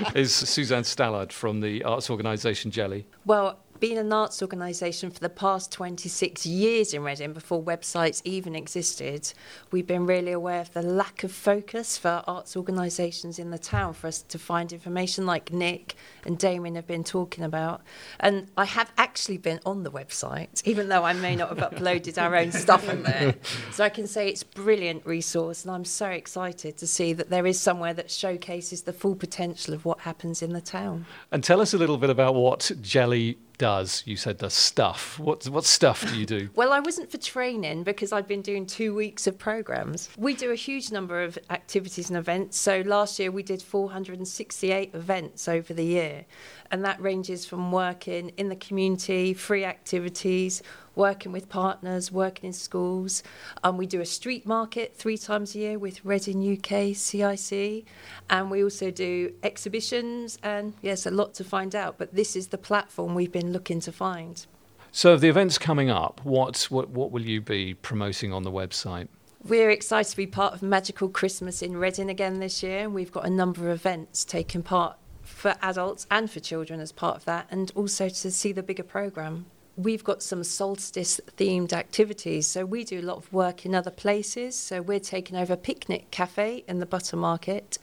is 0.14 0.34
Suzanne 0.34 0.84
Stallard 0.84 1.32
from 1.32 1.60
the 1.60 1.84
arts 1.84 2.10
organisation 2.10 2.70
Jelly. 2.70 3.06
Well, 3.24 3.58
been 3.80 3.96
an 3.96 4.12
arts 4.12 4.42
organisation 4.42 5.10
for 5.10 5.20
the 5.20 5.30
past 5.30 5.72
26 5.72 6.44
years 6.44 6.92
in 6.92 7.02
Reading 7.02 7.32
before 7.32 7.62
websites 7.62 8.20
even 8.24 8.54
existed, 8.54 9.32
we've 9.70 9.86
been 9.86 10.06
really 10.06 10.32
aware 10.32 10.60
of 10.60 10.72
the 10.74 10.82
lack 10.82 11.24
of 11.24 11.32
focus 11.32 11.96
for 11.96 12.22
arts 12.26 12.56
organisations 12.56 13.38
in 13.38 13.50
the 13.50 13.58
town 13.58 13.94
for 13.94 14.06
us 14.06 14.20
to 14.22 14.38
find 14.38 14.72
information 14.72 15.24
like 15.24 15.50
Nick 15.50 15.94
and 16.26 16.38
Damien 16.38 16.74
have 16.74 16.86
been 16.86 17.04
talking 17.04 17.42
about. 17.42 17.80
And 18.20 18.48
I 18.56 18.66
have 18.66 18.92
actually 18.98 19.38
been 19.38 19.60
on 19.64 19.82
the 19.82 19.90
website, 19.90 20.62
even 20.66 20.90
though 20.90 21.04
I 21.04 21.14
may 21.14 21.34
not 21.34 21.48
have 21.48 21.72
uploaded 21.72 22.20
our 22.20 22.36
own 22.36 22.52
stuff 22.52 22.88
on 22.88 23.02
there. 23.02 23.34
So 23.72 23.84
I 23.84 23.88
can 23.88 24.06
say 24.06 24.28
it's 24.28 24.42
a 24.42 24.46
brilliant 24.46 25.06
resource 25.06 25.64
and 25.64 25.72
I'm 25.72 25.84
so 25.84 26.06
excited 26.06 26.76
to 26.78 26.86
see 26.86 27.12
that 27.14 27.30
there 27.30 27.46
is 27.46 27.60
somewhere 27.60 27.94
that 27.94 28.10
showcases 28.10 28.82
the 28.82 28.92
full 28.92 29.14
potential 29.14 29.74
of 29.74 29.84
what 29.84 30.00
happens 30.00 30.42
in 30.42 30.52
the 30.52 30.60
town. 30.60 31.06
And 31.30 31.42
tell 31.42 31.60
us 31.60 31.72
a 31.72 31.78
little 31.78 31.96
bit 31.96 32.10
about 32.10 32.34
what 32.34 32.70
Jelly 32.80 33.38
does. 33.60 34.02
You 34.06 34.16
said 34.16 34.38
the 34.38 34.48
stuff. 34.48 35.18
What 35.18 35.46
what 35.46 35.66
stuff 35.66 36.10
do 36.10 36.18
you 36.18 36.26
do? 36.26 36.48
Well, 36.60 36.72
I 36.72 36.80
wasn't 36.80 37.10
for 37.10 37.18
training 37.18 37.84
because 37.84 38.12
I'd 38.12 38.26
been 38.26 38.42
doing 38.42 38.66
two 38.66 38.94
weeks 38.94 39.26
of 39.26 39.38
programs. 39.38 40.08
We 40.18 40.34
do 40.34 40.50
a 40.50 40.54
huge 40.54 40.90
number 40.90 41.22
of 41.22 41.38
activities 41.48 42.10
and 42.10 42.18
events. 42.18 42.58
So 42.58 42.80
last 42.80 43.18
year 43.18 43.30
we 43.30 43.42
did 43.42 43.62
468 43.62 44.94
events 44.94 45.48
over 45.48 45.72
the 45.72 45.84
year, 45.84 46.24
and 46.70 46.84
that 46.84 47.00
ranges 47.00 47.44
from 47.46 47.70
working 47.70 48.30
in 48.36 48.48
the 48.48 48.56
community, 48.56 49.34
free 49.34 49.64
activities, 49.64 50.62
working 51.00 51.32
with 51.32 51.48
partners, 51.48 52.12
working 52.12 52.48
in 52.48 52.52
schools. 52.52 53.22
Um, 53.64 53.78
we 53.78 53.86
do 53.86 54.02
a 54.02 54.06
street 54.06 54.44
market 54.44 54.94
three 54.94 55.16
times 55.16 55.54
a 55.54 55.58
year 55.58 55.78
with 55.78 56.04
Reading 56.04 56.38
UK 56.56 56.94
CIC, 56.94 57.86
and 58.28 58.50
we 58.50 58.62
also 58.62 58.90
do 58.90 59.32
exhibitions. 59.42 60.38
And 60.42 60.74
yes, 60.82 61.06
a 61.06 61.10
lot 61.10 61.32
to 61.34 61.44
find 61.44 61.74
out, 61.74 61.96
but 61.96 62.14
this 62.14 62.36
is 62.36 62.48
the 62.48 62.58
platform 62.58 63.14
we've 63.14 63.32
been 63.32 63.50
looking 63.50 63.80
to 63.80 63.90
find. 63.90 64.46
So 64.92 65.16
the 65.16 65.30
events 65.30 65.56
coming 65.56 65.88
up, 65.88 66.20
what 66.22 66.66
what 66.68 66.90
what 66.90 67.10
will 67.10 67.22
you 67.22 67.40
be 67.40 67.74
promoting 67.74 68.30
on 68.32 68.42
the 68.42 68.52
website? 68.52 69.08
We're 69.42 69.70
excited 69.70 70.10
to 70.10 70.16
be 70.18 70.26
part 70.26 70.52
of 70.52 70.60
Magical 70.62 71.08
Christmas 71.08 71.62
in 71.62 71.78
Reading 71.78 72.10
again 72.10 72.40
this 72.40 72.62
year. 72.62 72.90
We've 72.90 73.10
got 73.10 73.24
a 73.24 73.30
number 73.30 73.62
of 73.62 73.70
events 73.70 74.22
taking 74.22 74.62
part 74.62 74.98
for 75.22 75.54
adults 75.62 76.06
and 76.10 76.30
for 76.30 76.40
children 76.40 76.78
as 76.78 76.92
part 76.92 77.16
of 77.16 77.24
that, 77.24 77.46
and 77.50 77.72
also 77.74 78.10
to 78.10 78.30
see 78.30 78.52
the 78.52 78.62
bigger 78.62 78.82
programme. 78.82 79.46
We've 79.82 80.04
got 80.04 80.22
some 80.22 80.44
solstice 80.44 81.22
themed 81.38 81.72
activities, 81.72 82.46
so 82.46 82.66
we 82.66 82.84
do 82.84 83.00
a 83.00 83.06
lot 83.06 83.16
of 83.16 83.32
work 83.32 83.64
in 83.64 83.74
other 83.74 83.90
places. 83.90 84.54
So 84.54 84.82
we're 84.82 85.00
taking 85.00 85.38
over 85.38 85.54
a 85.54 85.56
picnic 85.56 86.10
cafe 86.10 86.64
in 86.68 86.80
the 86.80 86.86
Butter 86.86 87.16
Market, 87.16 87.78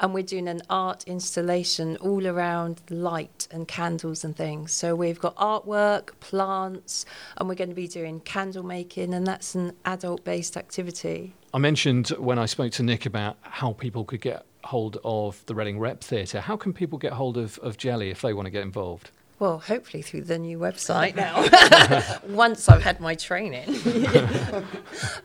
and 0.00 0.14
we're 0.14 0.22
doing 0.22 0.48
an 0.48 0.62
art 0.70 1.04
installation 1.06 1.98
all 1.98 2.26
around 2.26 2.80
light 2.88 3.48
and 3.50 3.68
candles 3.68 4.24
and 4.24 4.34
things. 4.34 4.72
So 4.72 4.96
we've 4.96 5.20
got 5.20 5.36
artwork, 5.36 6.18
plants, 6.20 7.04
and 7.36 7.50
we're 7.50 7.54
going 7.54 7.68
to 7.68 7.76
be 7.76 7.88
doing 7.88 8.20
candle 8.20 8.62
making, 8.62 9.12
and 9.12 9.26
that's 9.26 9.54
an 9.54 9.74
adult 9.84 10.24
based 10.24 10.56
activity. 10.56 11.34
I 11.52 11.58
mentioned 11.58 12.08
when 12.16 12.38
I 12.38 12.46
spoke 12.46 12.72
to 12.72 12.82
Nick 12.82 13.04
about 13.04 13.36
how 13.42 13.74
people 13.74 14.06
could 14.06 14.22
get 14.22 14.46
hold 14.64 14.96
of 15.04 15.44
the 15.44 15.54
Reading 15.54 15.78
Rep 15.78 16.02
Theatre. 16.02 16.40
How 16.40 16.56
can 16.56 16.72
people 16.72 16.98
get 16.98 17.12
hold 17.12 17.36
of, 17.36 17.58
of 17.58 17.76
Jelly 17.76 18.08
if 18.08 18.22
they 18.22 18.32
want 18.32 18.46
to 18.46 18.50
get 18.50 18.62
involved? 18.62 19.10
Well, 19.42 19.58
hopefully 19.58 20.04
through 20.04 20.20
the 20.20 20.38
new 20.38 20.56
website 20.56 21.16
now. 21.16 21.42
Once 22.32 22.68
I've 22.68 22.84
had 22.84 23.00
my 23.00 23.16
training. 23.16 23.64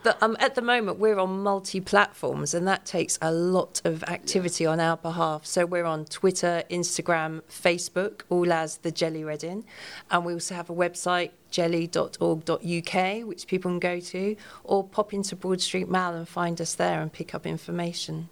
but 0.04 0.18
um, 0.24 0.36
at 0.40 0.56
the 0.56 0.64
moment, 0.64 0.98
we're 0.98 1.20
on 1.20 1.44
multi 1.44 1.80
platforms, 1.80 2.56
and 2.56 2.68
that 2.68 2.84
takes 2.84 3.20
a 3.22 3.32
lot 3.32 3.80
of 3.86 4.04
activity 4.06 4.66
on 4.66 4.80
our 4.80 4.98
behalf. 4.98 5.46
So 5.46 5.68
we're 5.68 5.86
on 5.86 6.06
Twitter, 6.06 6.64
Instagram, 6.72 7.44
Facebook, 7.44 8.22
all 8.30 8.52
as 8.52 8.78
the 8.78 8.90
Jelly 8.90 9.24
Reading. 9.24 9.66
And 10.10 10.26
we 10.26 10.34
also 10.34 10.56
have 10.56 10.72
a 10.72 10.74
website, 10.74 11.30
jelly.org.uk, 11.52 13.28
which 13.28 13.46
people 13.46 13.70
can 13.70 13.80
go 13.80 14.00
to, 14.00 14.36
or 14.64 14.84
pop 14.84 15.14
into 15.14 15.36
Broad 15.36 15.62
Street 15.62 15.90
Mall 15.90 16.16
and 16.16 16.28
find 16.28 16.60
us 16.60 16.74
there 16.74 17.02
and 17.02 17.14
pick 17.14 17.36
up 17.36 17.46
information. 17.46 18.30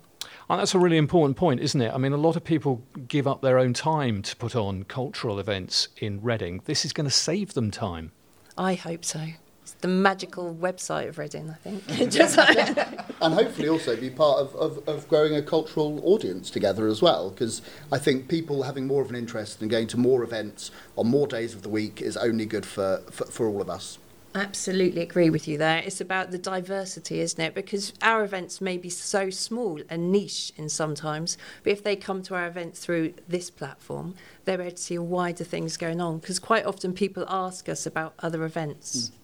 Oh, 0.49 0.57
that's 0.57 0.75
a 0.75 0.79
really 0.79 0.97
important 0.97 1.37
point, 1.37 1.59
isn't 1.59 1.81
it? 1.81 1.93
I 1.93 1.97
mean, 1.97 2.13
a 2.13 2.17
lot 2.17 2.35
of 2.35 2.43
people 2.43 2.83
give 3.07 3.27
up 3.27 3.41
their 3.41 3.57
own 3.57 3.73
time 3.73 4.21
to 4.23 4.35
put 4.35 4.55
on 4.55 4.83
cultural 4.83 5.39
events 5.39 5.87
in 5.97 6.21
Reading. 6.21 6.61
This 6.65 6.85
is 6.85 6.93
going 6.93 7.05
to 7.05 7.15
save 7.15 7.53
them 7.53 7.71
time. 7.71 8.11
I 8.57 8.75
hope 8.75 9.03
so. 9.03 9.21
It's 9.65 9.73
the 9.73 9.87
magical 9.87 10.53
website 10.53 11.09
of 11.09 11.17
Reading, 11.17 11.49
I 11.49 11.55
think. 11.55 11.87
Just 12.11 12.37
and 12.37 13.33
hopefully 13.33 13.67
also 13.67 13.95
be 13.95 14.11
part 14.11 14.39
of, 14.39 14.55
of, 14.55 14.87
of 14.87 15.07
growing 15.07 15.35
a 15.35 15.41
cultural 15.41 15.99
audience 16.03 16.51
together 16.51 16.87
as 16.87 17.01
well 17.01 17.31
because 17.31 17.63
I 17.91 17.97
think 17.97 18.27
people 18.27 18.61
having 18.61 18.85
more 18.85 19.01
of 19.01 19.09
an 19.09 19.15
interest 19.15 19.61
and 19.61 19.71
going 19.71 19.87
to 19.87 19.97
more 19.97 20.21
events 20.23 20.69
on 20.95 21.07
more 21.07 21.25
days 21.25 21.55
of 21.55 21.63
the 21.63 21.69
week 21.69 21.99
is 21.99 22.15
only 22.15 22.45
good 22.45 22.63
for, 22.63 23.01
for, 23.09 23.25
for 23.25 23.47
all 23.47 23.59
of 23.59 23.67
us. 23.67 23.97
Absolutely 24.35 25.01
agree 25.01 25.29
with 25.29 25.47
you 25.47 25.57
there. 25.57 25.77
It's 25.77 26.01
about 26.01 26.31
the 26.31 26.37
diversity, 26.37 27.21
isn't 27.21 27.39
it? 27.39 27.55
Because 27.55 27.93
our 28.01 28.21
events 28.25 28.59
may 28.59 28.77
be 28.77 28.89
so 28.89 29.29
small 29.29 29.79
and 29.89 30.11
niche 30.11 30.51
in 30.57 30.67
sometimes, 30.67 31.37
but 31.63 31.71
if 31.71 31.81
they 31.81 31.95
come 31.95 32.21
to 32.23 32.35
our 32.35 32.45
events 32.45 32.81
through 32.81 33.13
this 33.29 33.49
platform, 33.49 34.13
they're 34.43 34.61
able 34.61 34.71
to 34.71 34.77
see 34.77 34.97
wider 34.97 35.45
things 35.45 35.77
going 35.77 36.01
on. 36.01 36.19
Because 36.19 36.37
quite 36.37 36.65
often 36.65 36.91
people 36.91 37.23
ask 37.29 37.69
us 37.69 37.85
about 37.85 38.13
other 38.19 38.43
events. 38.43 39.07
Hmm. 39.07 39.15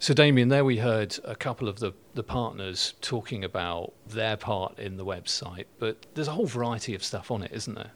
So, 0.00 0.14
Damien, 0.14 0.48
there 0.48 0.64
we 0.64 0.76
heard 0.76 1.18
a 1.24 1.34
couple 1.34 1.66
of 1.66 1.80
the, 1.80 1.92
the 2.14 2.22
partners 2.22 2.94
talking 3.00 3.42
about 3.42 3.94
their 4.06 4.36
part 4.36 4.78
in 4.78 4.96
the 4.96 5.04
website, 5.04 5.64
but 5.78 6.06
there's 6.14 6.28
a 6.28 6.32
whole 6.32 6.46
variety 6.46 6.94
of 6.94 7.02
stuff 7.02 7.30
on 7.30 7.42
it, 7.42 7.50
isn't 7.52 7.74
there? 7.74 7.90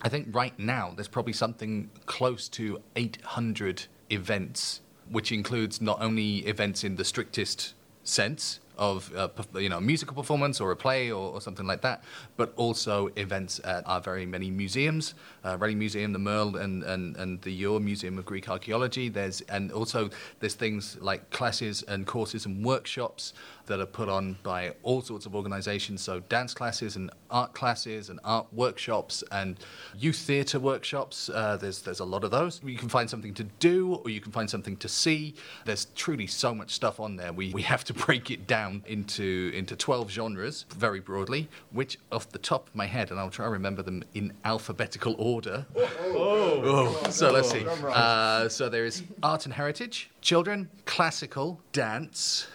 I 0.00 0.08
think 0.08 0.28
right 0.34 0.56
now 0.58 0.92
there's 0.94 1.08
probably 1.08 1.34
something 1.34 1.90
close 2.06 2.48
to 2.50 2.80
800 2.96 3.86
events, 4.10 4.80
which 5.12 5.30
includes 5.30 5.80
not 5.80 6.00
only 6.00 6.38
events 6.38 6.82
in 6.82 6.96
the 6.96 7.04
strictest 7.04 7.74
sense, 8.02 8.58
of 8.78 9.14
uh, 9.14 9.28
you 9.54 9.68
know 9.68 9.80
musical 9.80 10.14
performance 10.14 10.60
or 10.60 10.70
a 10.70 10.76
play 10.76 11.10
or, 11.10 11.32
or, 11.34 11.40
something 11.40 11.66
like 11.66 11.82
that, 11.82 12.02
but 12.36 12.52
also 12.56 13.10
events 13.16 13.60
at 13.64 13.86
our 13.86 14.00
very 14.00 14.26
many 14.26 14.50
museums, 14.50 15.14
uh, 15.44 15.56
Reading 15.58 15.78
Museum, 15.78 16.12
the 16.12 16.18
MERL 16.18 16.56
and, 16.56 16.82
and, 16.84 17.16
and 17.16 17.42
the 17.42 17.52
Ure 17.52 17.80
Museum 17.80 18.18
of 18.18 18.24
Greek 18.24 18.48
Archaeology. 18.48 19.08
There's 19.08 19.40
and 19.42 19.72
also 19.72 20.10
there's 20.40 20.54
things 20.54 20.96
like 21.00 21.30
classes 21.30 21.82
and 21.82 22.06
courses 22.06 22.46
and 22.46 22.64
workshops 22.64 23.34
that 23.66 23.80
are 23.80 23.86
put 23.86 24.08
on 24.08 24.36
by 24.42 24.74
all 24.82 25.02
sorts 25.02 25.26
of 25.26 25.34
organisations. 25.34 26.02
So 26.02 26.20
dance 26.20 26.54
classes 26.54 26.96
and 26.96 27.10
art 27.30 27.54
classes 27.54 28.08
and 28.08 28.18
art 28.24 28.46
workshops 28.52 29.22
and 29.30 29.58
youth 29.96 30.16
theatre 30.16 30.58
workshops. 30.58 31.28
Uh, 31.28 31.56
there's 31.56 31.82
there's 31.82 32.00
a 32.00 32.04
lot 32.04 32.24
of 32.24 32.30
those. 32.30 32.60
You 32.64 32.78
can 32.78 32.88
find 32.88 33.08
something 33.08 33.34
to 33.34 33.44
do 33.44 34.00
or 34.04 34.10
you 34.10 34.20
can 34.20 34.32
find 34.32 34.48
something 34.48 34.76
to 34.78 34.88
see. 34.88 35.34
There's 35.64 35.86
truly 35.94 36.26
so 36.26 36.54
much 36.54 36.72
stuff 36.72 37.00
on 37.00 37.16
there. 37.16 37.32
We 37.32 37.52
we 37.52 37.62
have 37.62 37.84
to 37.84 37.94
break 38.06 38.30
it 38.30 38.46
down 38.46 38.61
into 38.86 39.50
into 39.54 39.76
12 39.76 40.10
genres 40.10 40.64
very 40.76 41.00
broadly, 41.00 41.48
which 41.70 41.98
off 42.10 42.28
the 42.30 42.38
top 42.38 42.68
of 42.68 42.74
my 42.74 42.86
head, 42.86 43.10
and 43.10 43.18
I'll 43.18 43.30
try 43.30 43.46
to 43.46 43.50
remember 43.50 43.82
them 43.82 44.04
in 44.14 44.32
alphabetical 44.44 45.14
order. 45.18 45.66
Oh, 45.76 46.96
oh. 47.04 47.10
so 47.10 47.30
let's 47.30 47.50
see. 47.50 47.64
Uh, 47.66 48.48
so 48.48 48.68
there 48.68 48.84
is 48.84 49.02
art 49.22 49.44
and 49.46 49.54
heritage, 49.54 50.10
children, 50.20 50.68
classical, 50.84 51.60
dance 51.72 52.46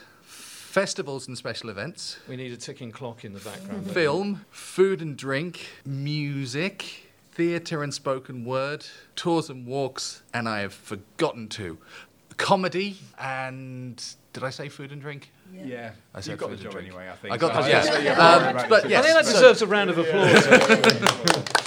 festivals 0.78 1.28
and 1.28 1.36
special 1.36 1.72
events. 1.72 2.20
We 2.28 2.36
need 2.36 2.52
a 2.52 2.58
ticking 2.58 2.92
clock 2.92 3.26
in 3.26 3.34
the 3.34 3.40
background. 3.40 3.90
Film, 3.92 4.46
food 4.52 5.02
and 5.02 5.18
drink, 5.18 5.66
music, 5.84 7.08
theatre 7.32 7.82
and 7.82 7.92
spoken 7.92 8.46
word, 8.46 8.86
tours 9.16 9.50
and 9.50 9.66
walks, 9.66 10.22
and 10.36 10.48
I 10.48 10.60
have 10.60 10.74
forgotten 10.74 11.48
to. 11.50 11.80
Comedy 12.38 12.98
and 13.20 14.04
did 14.34 14.44
I 14.44 14.52
say 14.52 14.70
food 14.70 14.92
and 14.92 15.02
drink? 15.02 15.32
Yeah, 15.54 15.66
yeah. 15.66 15.92
I 16.14 16.22
said 16.22 16.32
you 16.32 16.38
got 16.38 16.50
the 16.52 16.58
job 16.58 16.76
anyway. 16.76 17.10
I 17.10 17.16
think. 17.16 17.34
I 17.34 17.38
got 17.38 17.54
so 17.56 17.62
the 17.62 17.72
job. 17.72 18.04
Yeah, 18.04 18.12
um, 18.14 18.70
but 18.70 18.90
yes. 18.90 19.00
I 19.00 19.08
think 19.08 19.26
that 19.26 19.34
deserves 19.34 19.62
a 19.62 19.68
round 19.68 19.90
of 19.90 19.98
applause. 19.98 21.64